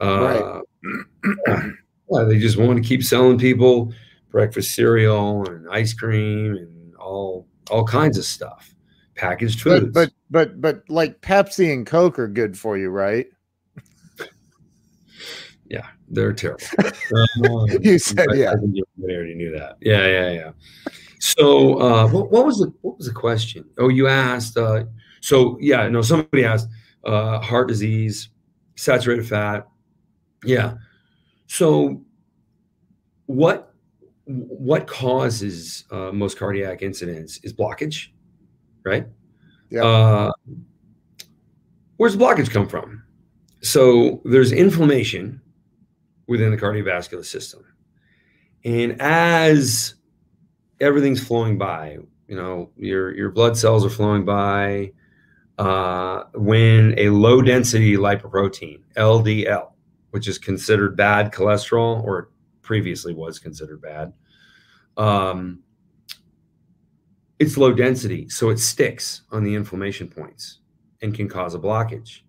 [0.00, 0.62] Uh, right.
[1.46, 3.92] yeah, they just want to keep selling people
[4.30, 8.74] breakfast cereal and ice cream and all all kinds of stuff,
[9.16, 9.90] packaged foods.
[9.92, 13.26] But but but, but like Pepsi and Coke are good for you, right?
[15.68, 16.66] Yeah, they're terrible.
[17.44, 18.50] Um, you said I, yeah.
[18.50, 19.76] I, already knew that.
[19.80, 20.50] Yeah, yeah, yeah.
[21.20, 23.64] So, uh, what, what, was the what was the question?
[23.78, 24.56] Oh, you asked.
[24.56, 24.84] Uh,
[25.20, 26.68] so, yeah, no, somebody asked
[27.04, 28.30] uh, heart disease,
[28.76, 29.66] saturated fat.
[30.44, 30.74] Yeah.
[31.46, 32.02] So,
[33.26, 33.74] what
[34.24, 38.08] what causes uh, most cardiac incidents is blockage,
[38.84, 39.06] right?
[39.70, 39.84] Yeah.
[39.84, 40.30] Uh,
[41.96, 43.02] where's the blockage come from?
[43.62, 45.40] So there's inflammation
[46.26, 47.64] within the cardiovascular system.
[48.64, 49.94] And as
[50.80, 54.92] everything's flowing by, you know, your your blood cells are flowing by.
[55.58, 59.72] Uh, when a low density lipoprotein, LDL,
[60.10, 62.30] which is considered bad cholesterol or
[62.62, 64.12] previously was considered bad,
[64.96, 65.60] um,
[67.38, 70.58] it's low density, so it sticks on the inflammation points
[71.02, 72.20] and can cause a blockage.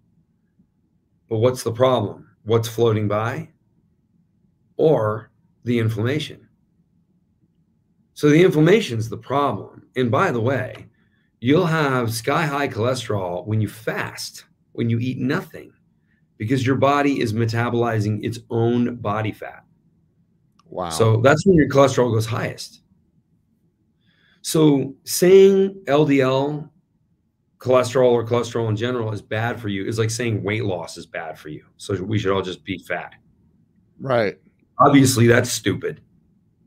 [1.28, 2.30] But what's the problem?
[2.44, 3.50] What's floating by?
[4.82, 5.30] or
[5.64, 6.48] the inflammation.
[8.16, 9.86] So the inflammation is the problem.
[9.96, 10.88] And by the way,
[11.40, 15.72] you'll have sky high cholesterol when you fast, when you eat nothing,
[16.42, 19.64] because your body is metabolizing its own body fat.
[20.66, 20.90] Wow.
[20.90, 22.82] So that's when your cholesterol goes highest.
[24.42, 26.68] So saying LDL
[27.60, 31.06] cholesterol or cholesterol in general is bad for you is like saying weight loss is
[31.06, 31.64] bad for you.
[31.78, 33.14] So we should all just be fat.
[34.00, 34.40] Right
[34.82, 36.02] obviously that's stupid.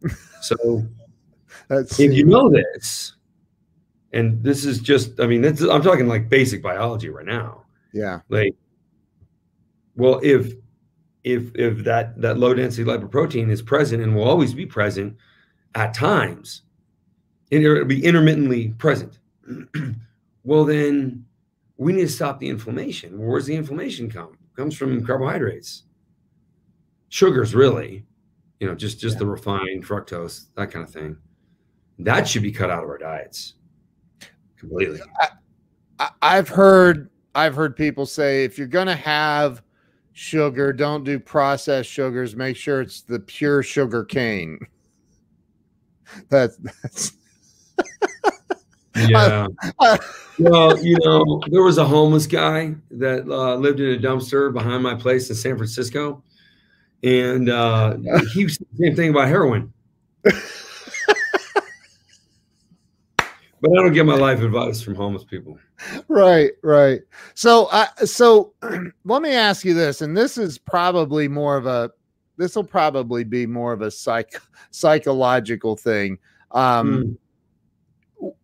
[0.42, 0.86] So
[1.68, 3.14] that's if you know this,
[4.12, 7.64] and this is just, I mean, I'm talking like basic biology right now.
[7.94, 8.20] Yeah.
[8.28, 8.54] Like,
[9.96, 10.52] well, if
[11.22, 15.16] if if that that low density lipoprotein is present and will always be present
[15.74, 16.62] at times,
[17.50, 19.18] and it'll be intermittently present.
[20.44, 21.24] well, then
[21.76, 23.18] we need to stop the inflammation.
[23.18, 24.38] Where's the inflammation come?
[24.40, 25.84] It comes from carbohydrates
[27.14, 28.04] sugars really
[28.58, 29.18] you know just just yeah.
[29.20, 31.16] the refined fructose that kind of thing
[32.00, 33.54] that should be cut out of our diets
[34.56, 34.98] completely
[36.00, 39.62] I, i've heard i've heard people say if you're going to have
[40.14, 40.72] sugar.
[40.72, 42.34] Don't do processed sugars.
[42.34, 44.58] Make sure it's the pure sugar cane.
[46.30, 47.12] That's that's
[48.94, 49.46] yeah.
[50.38, 54.82] Well you know there was a homeless guy that uh, lived in a dumpster behind
[54.82, 56.22] my place in san francisco.
[57.02, 57.96] And uh,
[58.32, 59.72] he was the same thing about heroin.
[63.64, 65.58] but I don't get my life advice from homeless people.
[66.08, 67.00] Right, right.
[67.32, 68.52] So, uh, so
[69.04, 71.90] let me ask you this, and this is probably more of a.
[72.36, 74.38] This will probably be more of a psych
[74.70, 76.18] psychological thing.
[76.50, 77.16] Um,
[78.20, 78.34] mm.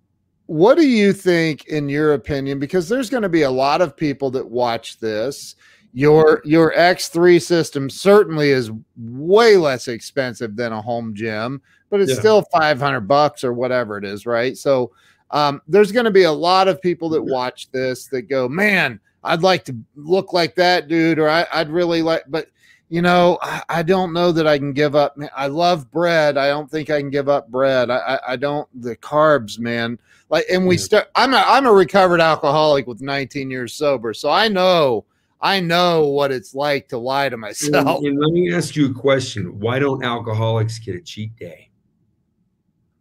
[0.46, 2.58] What do you think, in your opinion?
[2.58, 5.54] Because there's going to be a lot of people that watch this
[5.92, 11.60] your your X3 system certainly is way less expensive than a home gym,
[11.90, 12.18] but it's yeah.
[12.18, 14.56] still 500 bucks or whatever it is, right?
[14.56, 14.92] So
[15.30, 19.00] um, there's going to be a lot of people that watch this that go, "Man,
[19.22, 22.48] I'd like to look like that dude," or I, would really like, but
[22.88, 25.16] you know, I, I, don't know that I can give up.
[25.36, 26.36] I love bread.
[26.36, 27.88] I don't think I can give up bread.
[27.88, 29.96] I, I, I don't the carbs, man.
[30.28, 31.08] Like, and we start.
[31.14, 35.04] I'm a I'm a recovered alcoholic with 19 years sober, so I know
[35.40, 37.98] I know what it's like to lie to myself.
[37.98, 41.69] And, and let me ask you a question: Why don't alcoholics get a cheat day?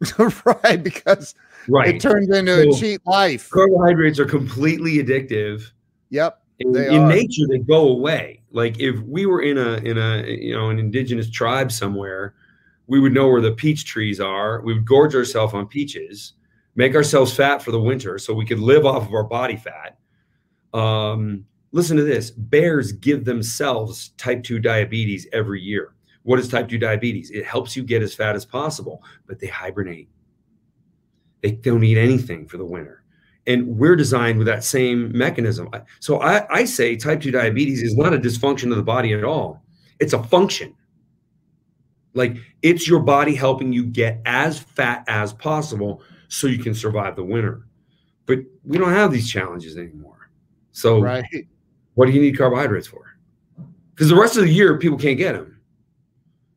[0.45, 1.36] right, because
[1.68, 1.95] right.
[1.95, 3.50] it turns into so a cheat life.
[3.50, 5.72] Carbohydrates are completely addictive.
[6.10, 6.41] Yep.
[6.60, 8.41] In, in nature, they go away.
[8.52, 12.36] Like if we were in a in a you know an indigenous tribe somewhere,
[12.88, 14.62] we would know where the peach trees are.
[14.62, 16.34] We would gorge ourselves on peaches,
[16.76, 19.97] make ourselves fat for the winter, so we could live off of our body fat.
[20.74, 25.93] Um, listen to this: bears give themselves type two diabetes every year.
[26.30, 27.32] What is type 2 diabetes?
[27.32, 30.09] It helps you get as fat as possible, but they hibernate.
[31.41, 33.03] They don't eat anything for the winter.
[33.47, 35.71] And we're designed with that same mechanism.
[35.99, 39.23] So I, I say type 2 diabetes is not a dysfunction of the body at
[39.23, 39.63] all,
[39.99, 40.75] it's a function.
[42.13, 47.15] Like it's your body helping you get as fat as possible so you can survive
[47.15, 47.65] the winter.
[48.27, 50.30] But we don't have these challenges anymore.
[50.73, 51.25] So, right.
[51.95, 53.17] what do you need carbohydrates for?
[53.95, 55.59] Because the rest of the year, people can't get them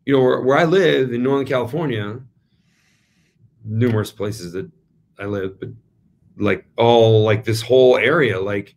[0.04, 2.20] you know, where, where I live in Northern California,
[3.64, 4.70] numerous places that
[5.18, 5.70] I live, but
[6.36, 8.74] like all like this whole area, like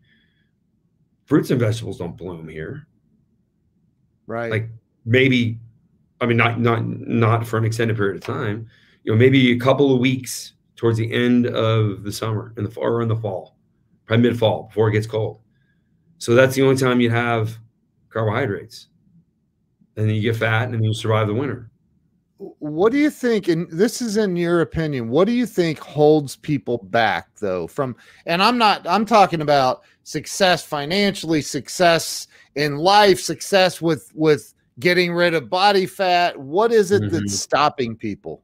[1.26, 2.88] fruits and vegetables don't bloom here.
[4.28, 4.52] Right.
[4.52, 4.70] Like
[5.06, 5.60] maybe,
[6.22, 8.68] I mean, not not not for an extended period of time.
[9.04, 12.70] You know, maybe a couple of weeks towards the end of the summer in the
[12.70, 13.56] fall or in the fall,
[14.06, 15.40] probably mid fall before it gets cold.
[16.18, 17.58] So that's the only time you have
[18.10, 18.88] carbohydrates
[19.96, 21.70] and then you get fat and then you survive the winter.
[22.38, 23.48] What do you think?
[23.48, 27.68] And this is in your opinion, what do you think holds people back though?
[27.68, 34.54] From and I'm not I'm talking about success financially, success in life, success with with
[34.80, 36.38] getting rid of body fat.
[36.38, 37.16] What is it mm-hmm.
[37.16, 38.44] that's stopping people?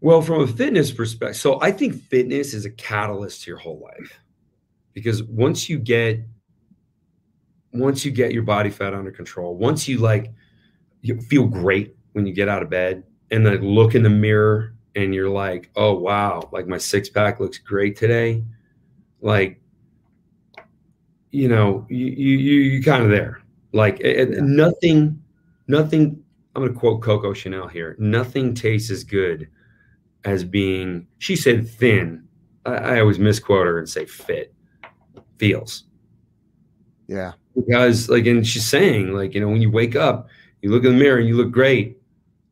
[0.00, 3.80] Well, from a fitness perspective, so I think fitness is a catalyst to your whole
[3.80, 4.20] life.
[4.92, 6.20] Because once you get
[7.74, 10.32] once you get your body fat under control, once you like
[11.02, 14.74] you feel great when you get out of bed and then look in the mirror
[14.94, 18.44] and you're like, oh wow, like my six pack looks great today.
[19.20, 19.60] Like,
[21.32, 23.42] you know, you you you kind of there.
[23.72, 24.24] Like yeah.
[24.40, 25.20] nothing,
[25.66, 26.22] nothing.
[26.54, 27.96] I'm gonna quote Coco Chanel here.
[27.98, 29.48] Nothing tastes as good
[30.24, 31.08] as being.
[31.18, 32.28] She said thin.
[32.64, 34.54] I, I always misquote her and say fit.
[35.38, 35.84] Feels.
[37.08, 40.28] Yeah because like and she's saying like you know when you wake up
[40.62, 41.98] you look in the mirror and you look great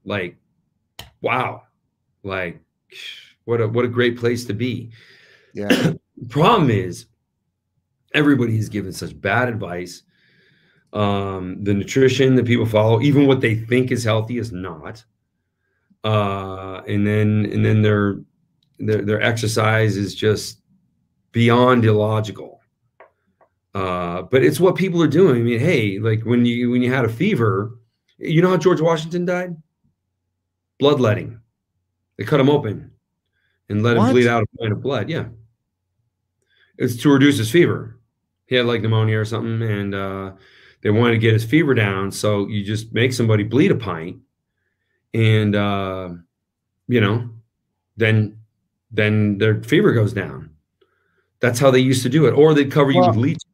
[0.05, 0.37] like
[1.21, 1.63] wow
[2.23, 2.61] like
[3.45, 4.91] what a what a great place to be.
[5.55, 5.95] Yeah.
[6.29, 7.07] Problem is
[8.15, 10.03] everybody is given such bad advice.
[10.93, 15.05] Um the nutrition that people follow even what they think is healthy is not.
[16.05, 18.21] Uh and then and then their
[18.79, 20.61] their, their exercise is just
[21.33, 22.61] beyond illogical
[23.75, 25.37] uh, but it's what people are doing.
[25.37, 27.79] I mean, hey, like when you when you had a fever,
[28.19, 29.57] you know how George Washington died?
[30.79, 31.41] Bloodletting.
[32.19, 32.91] They cut him open
[33.69, 34.09] and let what?
[34.09, 35.09] him bleed out a pint of blood.
[35.09, 35.27] Yeah.
[36.79, 37.99] It's to reduce his fever.
[38.47, 40.33] He had like pneumonia or something, and uh,
[40.83, 42.11] they wanted to get his fever down.
[42.11, 44.19] So you just make somebody bleed a pint,
[45.15, 46.11] and uh,
[46.89, 47.31] you know,
[47.97, 48.39] then
[48.91, 50.51] then their fever goes down.
[51.41, 53.52] That's how they used to do it, or they'd cover well, you with leeches.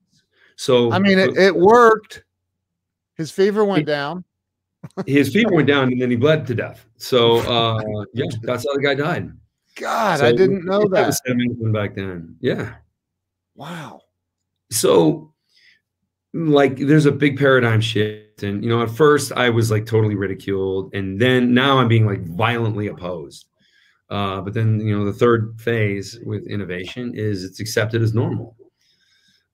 [0.58, 2.24] So I mean, it, it worked.
[3.16, 4.24] His fever went down.
[5.06, 6.84] his fever went down, and then he bled to death.
[6.96, 7.80] So uh,
[8.12, 9.32] yeah, that's how the guy died.
[9.76, 11.06] God, so I didn't know that.
[11.06, 11.22] Was
[11.72, 12.74] back then, yeah.
[13.54, 14.00] Wow.
[14.72, 15.32] So,
[16.34, 20.16] like, there's a big paradigm shift, and you know, at first I was like totally
[20.16, 23.46] ridiculed, and then now I'm being like violently opposed.
[24.10, 28.56] Uh, but then you know, the third phase with innovation is it's accepted as normal.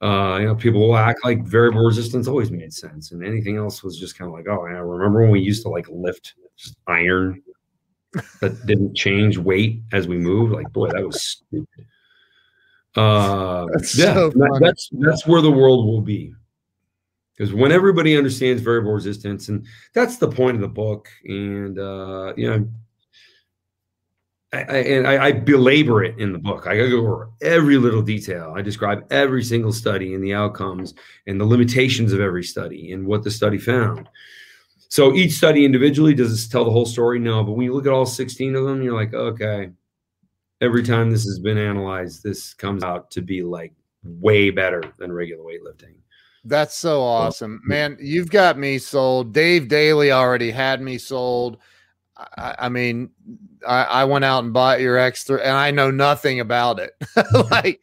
[0.04, 3.82] Uh, you know, people will act like variable resistance always made sense, and anything else
[3.82, 6.76] was just kind of like, oh, yeah, remember when we used to like lift just
[6.86, 7.42] iron
[8.42, 10.52] that didn't change weight as we moved?
[10.52, 11.86] Like, boy, that was stupid.
[12.94, 16.34] Uh, that's yeah, so that, that's that's where the world will be,
[17.34, 22.34] because when everybody understands variable resistance, and that's the point of the book, and uh,
[22.36, 22.68] you know,
[24.54, 26.66] I, and I, I, belabor it in the book.
[26.66, 28.54] I go over every little detail.
[28.56, 30.94] I describe every single study and the outcomes
[31.26, 34.08] and the limitations of every study and what the study found.
[34.88, 37.18] So each study individually does this tell the whole story?
[37.18, 39.70] No, but when you look at all 16 of them, you're like, okay,
[40.60, 43.72] every time this has been analyzed, this comes out to be like
[44.04, 45.94] way better than regular weightlifting.
[46.44, 47.96] That's so awesome, man.
[47.98, 49.32] You've got me sold.
[49.32, 51.58] Dave Daly already had me sold.
[52.16, 53.10] I, I mean,
[53.66, 56.92] I, I, went out and bought your X3 and I know nothing about it.
[57.50, 57.82] like,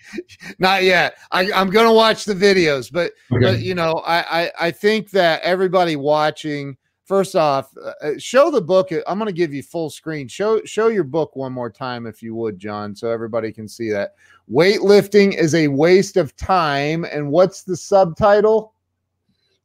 [0.58, 1.18] not yet.
[1.32, 3.44] I, am going to watch the videos, but, okay.
[3.44, 8.50] but you know, I, I, I think that everybody watching, first off, uh, uh show
[8.52, 8.90] the book.
[9.06, 10.30] I'm going to give you full screen.
[10.30, 13.90] Show, show your book one more time, if you would, John, so everybody can see
[13.92, 14.16] that.
[14.50, 17.04] Weightlifting is a waste of time.
[17.04, 18.76] And what's the subtitle?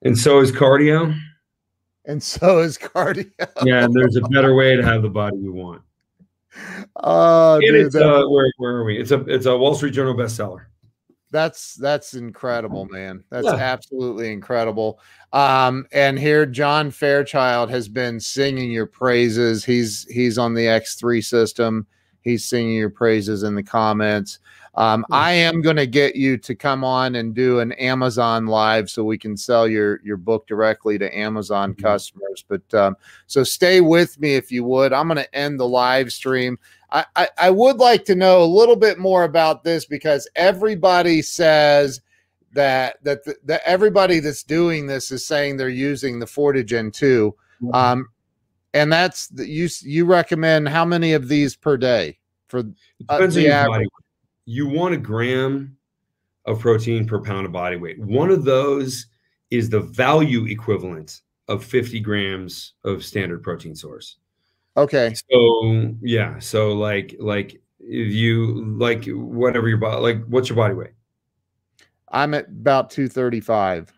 [0.02, 1.16] And so is cardio
[2.06, 3.30] and so is cardio.
[3.64, 5.82] yeah, and there's a better way to have the body you want.
[6.96, 8.98] Oh, dude, it's uh, where, where are we?
[8.98, 10.66] It's a it's a Wall Street Journal bestseller.
[11.30, 13.24] That's that's incredible, man.
[13.30, 13.54] That's yeah.
[13.54, 15.00] absolutely incredible.
[15.32, 19.64] Um, and here John Fairchild has been singing your praises.
[19.64, 21.86] He's he's on the X3 system.
[22.22, 24.38] He's singing your praises in the comments.
[24.76, 28.90] Um, I am going to get you to come on and do an Amazon live
[28.90, 31.82] so we can sell your your book directly to Amazon mm-hmm.
[31.82, 32.44] customers.
[32.46, 32.96] But um,
[33.26, 34.92] so stay with me if you would.
[34.92, 36.58] I'm going to end the live stream.
[36.92, 41.22] I, I, I would like to know a little bit more about this because everybody
[41.22, 42.02] says
[42.52, 47.34] that that the, that everybody that's doing this is saying they're using the Fortagen 2.
[47.62, 47.74] Mm-hmm.
[47.74, 48.08] Um,
[48.74, 52.18] and that's the, you you recommend how many of these per day
[52.48, 52.62] for
[53.08, 53.88] uh, the average?
[54.46, 55.76] You want a gram
[56.46, 57.98] of protein per pound of body weight.
[57.98, 59.06] One of those
[59.50, 64.16] is the value equivalent of 50 grams of standard protein source.
[64.76, 65.14] Okay.
[65.30, 70.74] So yeah, so like like if you like whatever your body like what's your body
[70.74, 70.92] weight?
[72.10, 73.92] I'm at about 235.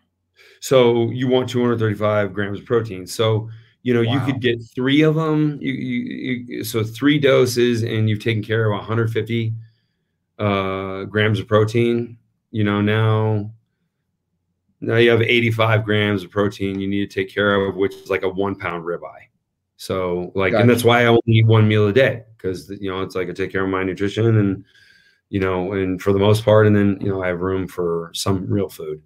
[0.61, 3.05] So you want 235 grams of protein.
[3.05, 3.49] So
[3.83, 4.13] you know wow.
[4.13, 5.57] you could get three of them.
[5.61, 9.53] You, you, you so three doses, and you've taken care of 150
[10.39, 12.17] uh, grams of protein.
[12.51, 13.51] You know, now
[14.81, 18.09] now you have 85 grams of protein you need to take care of, which is
[18.09, 19.27] like a one pound ribeye.
[19.77, 20.61] So like, gotcha.
[20.61, 23.29] and that's why I only eat one meal a day because you know it's like
[23.29, 24.65] I take care of my nutrition and
[25.29, 28.11] you know, and for the most part, and then you know I have room for
[28.13, 29.01] some real food.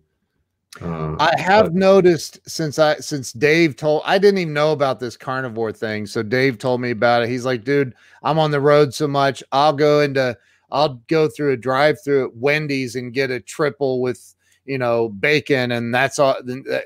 [0.82, 5.00] Uh, I have but, noticed since I since Dave told I didn't even know about
[5.00, 6.06] this carnivore thing.
[6.06, 7.30] So Dave told me about it.
[7.30, 9.44] He's like, dude, I'm on the road so much.
[9.52, 10.38] I'll go into
[10.74, 15.08] I'll go through a drive through at Wendy's and get a triple with, you know,
[15.08, 16.36] bacon and that's all.
[16.36, 16.80] Uh,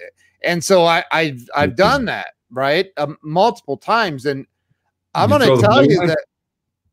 [0.44, 2.90] and so I, I've, I've done that, right.
[2.98, 4.28] Um, multiple times.
[4.28, 4.46] And
[5.16, 6.08] I'm going to tell you away?
[6.08, 6.26] that.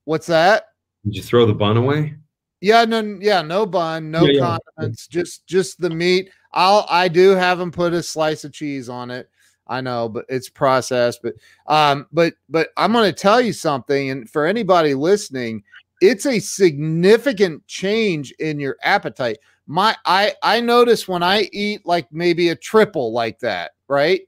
[0.05, 0.69] What's that?
[1.05, 2.15] Did you throw the bun away?
[2.61, 5.21] Yeah, no, yeah, no bun, no yeah, condiments, yeah.
[5.21, 6.31] just just the meat.
[6.55, 9.29] I'll I do have them put a slice of cheese on it.
[9.67, 11.21] I know, but it's processed.
[11.23, 11.35] But
[11.67, 15.63] um, but but I'm going to tell you something, and for anybody listening,
[16.01, 19.39] it's a significant change in your appetite.
[19.67, 24.23] My I I notice when I eat like maybe a triple like that, right?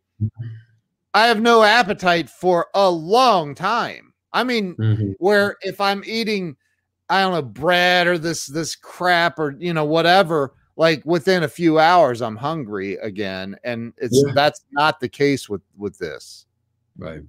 [1.14, 4.12] I have no appetite for a long time.
[4.33, 5.12] I mean, mm-hmm.
[5.19, 6.57] where if I'm eating
[7.09, 11.49] I don't know bread or this this crap or you know whatever, like within a
[11.49, 14.33] few hours I'm hungry again and it's yeah.
[14.35, 16.47] that's not the case with with this.
[16.99, 17.21] Right.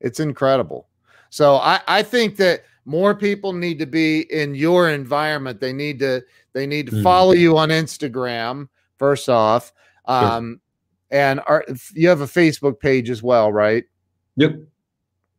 [0.00, 0.88] It's incredible.
[1.30, 5.98] So I I think that more people need to be in your environment they need
[5.98, 6.22] to
[6.52, 7.02] they need to mm.
[7.02, 8.68] follow you on instagram
[8.98, 9.72] first off
[10.06, 10.60] um
[11.10, 11.20] sure.
[11.20, 11.64] and are,
[11.94, 13.84] you have a facebook page as well right
[14.36, 14.56] yep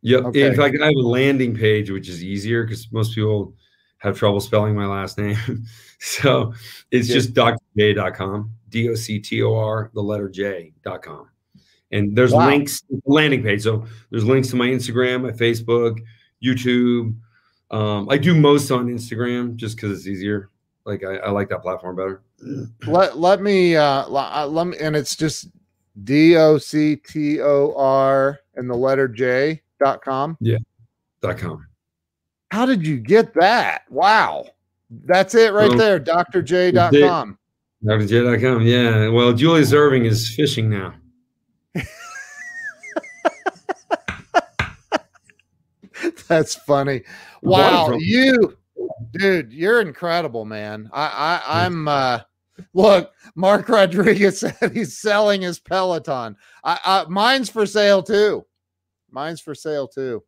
[0.01, 0.47] yep okay.
[0.47, 3.53] in fact i have a landing page which is easier because most people
[3.97, 5.37] have trouble spelling my last name
[5.99, 6.53] so
[6.91, 7.15] it's yep.
[7.15, 11.27] just drj.com d-o-c-t-o-r the letter j.com
[11.91, 12.47] and there's wow.
[12.47, 15.99] links landing page so there's links to my instagram my facebook
[16.43, 17.13] youtube
[17.71, 20.49] um, I do most on Instagram just because it's easier.
[20.85, 22.21] Like I, I, like that platform better.
[22.87, 25.47] Let let me uh, uh let me and it's just
[26.03, 30.37] D O C T O R and the letter J dot com.
[30.41, 30.57] Yeah.
[31.21, 31.65] Dot com.
[32.51, 33.83] How did you get that?
[33.89, 34.47] Wow.
[35.05, 35.99] That's it right um, there.
[35.99, 37.37] DrJ.com.
[37.85, 38.61] DrJ.com.
[38.63, 39.07] Yeah.
[39.07, 40.93] Well, Julius Erving is fishing now.
[46.27, 47.03] That's funny.
[47.41, 48.57] Wow, you,
[49.11, 50.89] dude, you're incredible, man.
[50.93, 52.19] I, I I'm uh
[52.73, 56.35] look, Mark Rodriguez said he's selling his Peloton.
[56.63, 58.45] I, I mine's for sale too.
[59.09, 60.23] Mine's for sale too.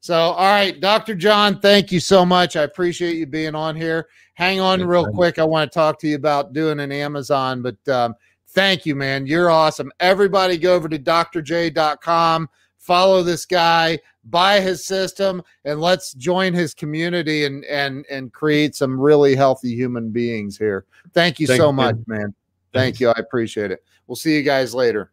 [0.00, 1.14] So, all right, Dr.
[1.14, 2.56] John, thank you so much.
[2.56, 4.08] I appreciate you being on here.
[4.34, 5.14] Hang on Thanks, real man.
[5.14, 5.38] quick.
[5.38, 8.14] I want to talk to you about doing an Amazon, but um,
[8.50, 9.26] thank you, man.
[9.26, 9.90] You're awesome.
[10.00, 12.48] Everybody go over to drj.com
[12.84, 18.76] follow this guy, buy his system, and let's join his community and and and create
[18.76, 20.84] some really healthy human beings here.
[21.12, 21.72] Thank you Thank so you.
[21.72, 22.34] much, man.
[22.72, 23.00] Thank Thanks.
[23.00, 23.08] you.
[23.08, 23.82] I appreciate it.
[24.06, 25.10] We'll see you guys later.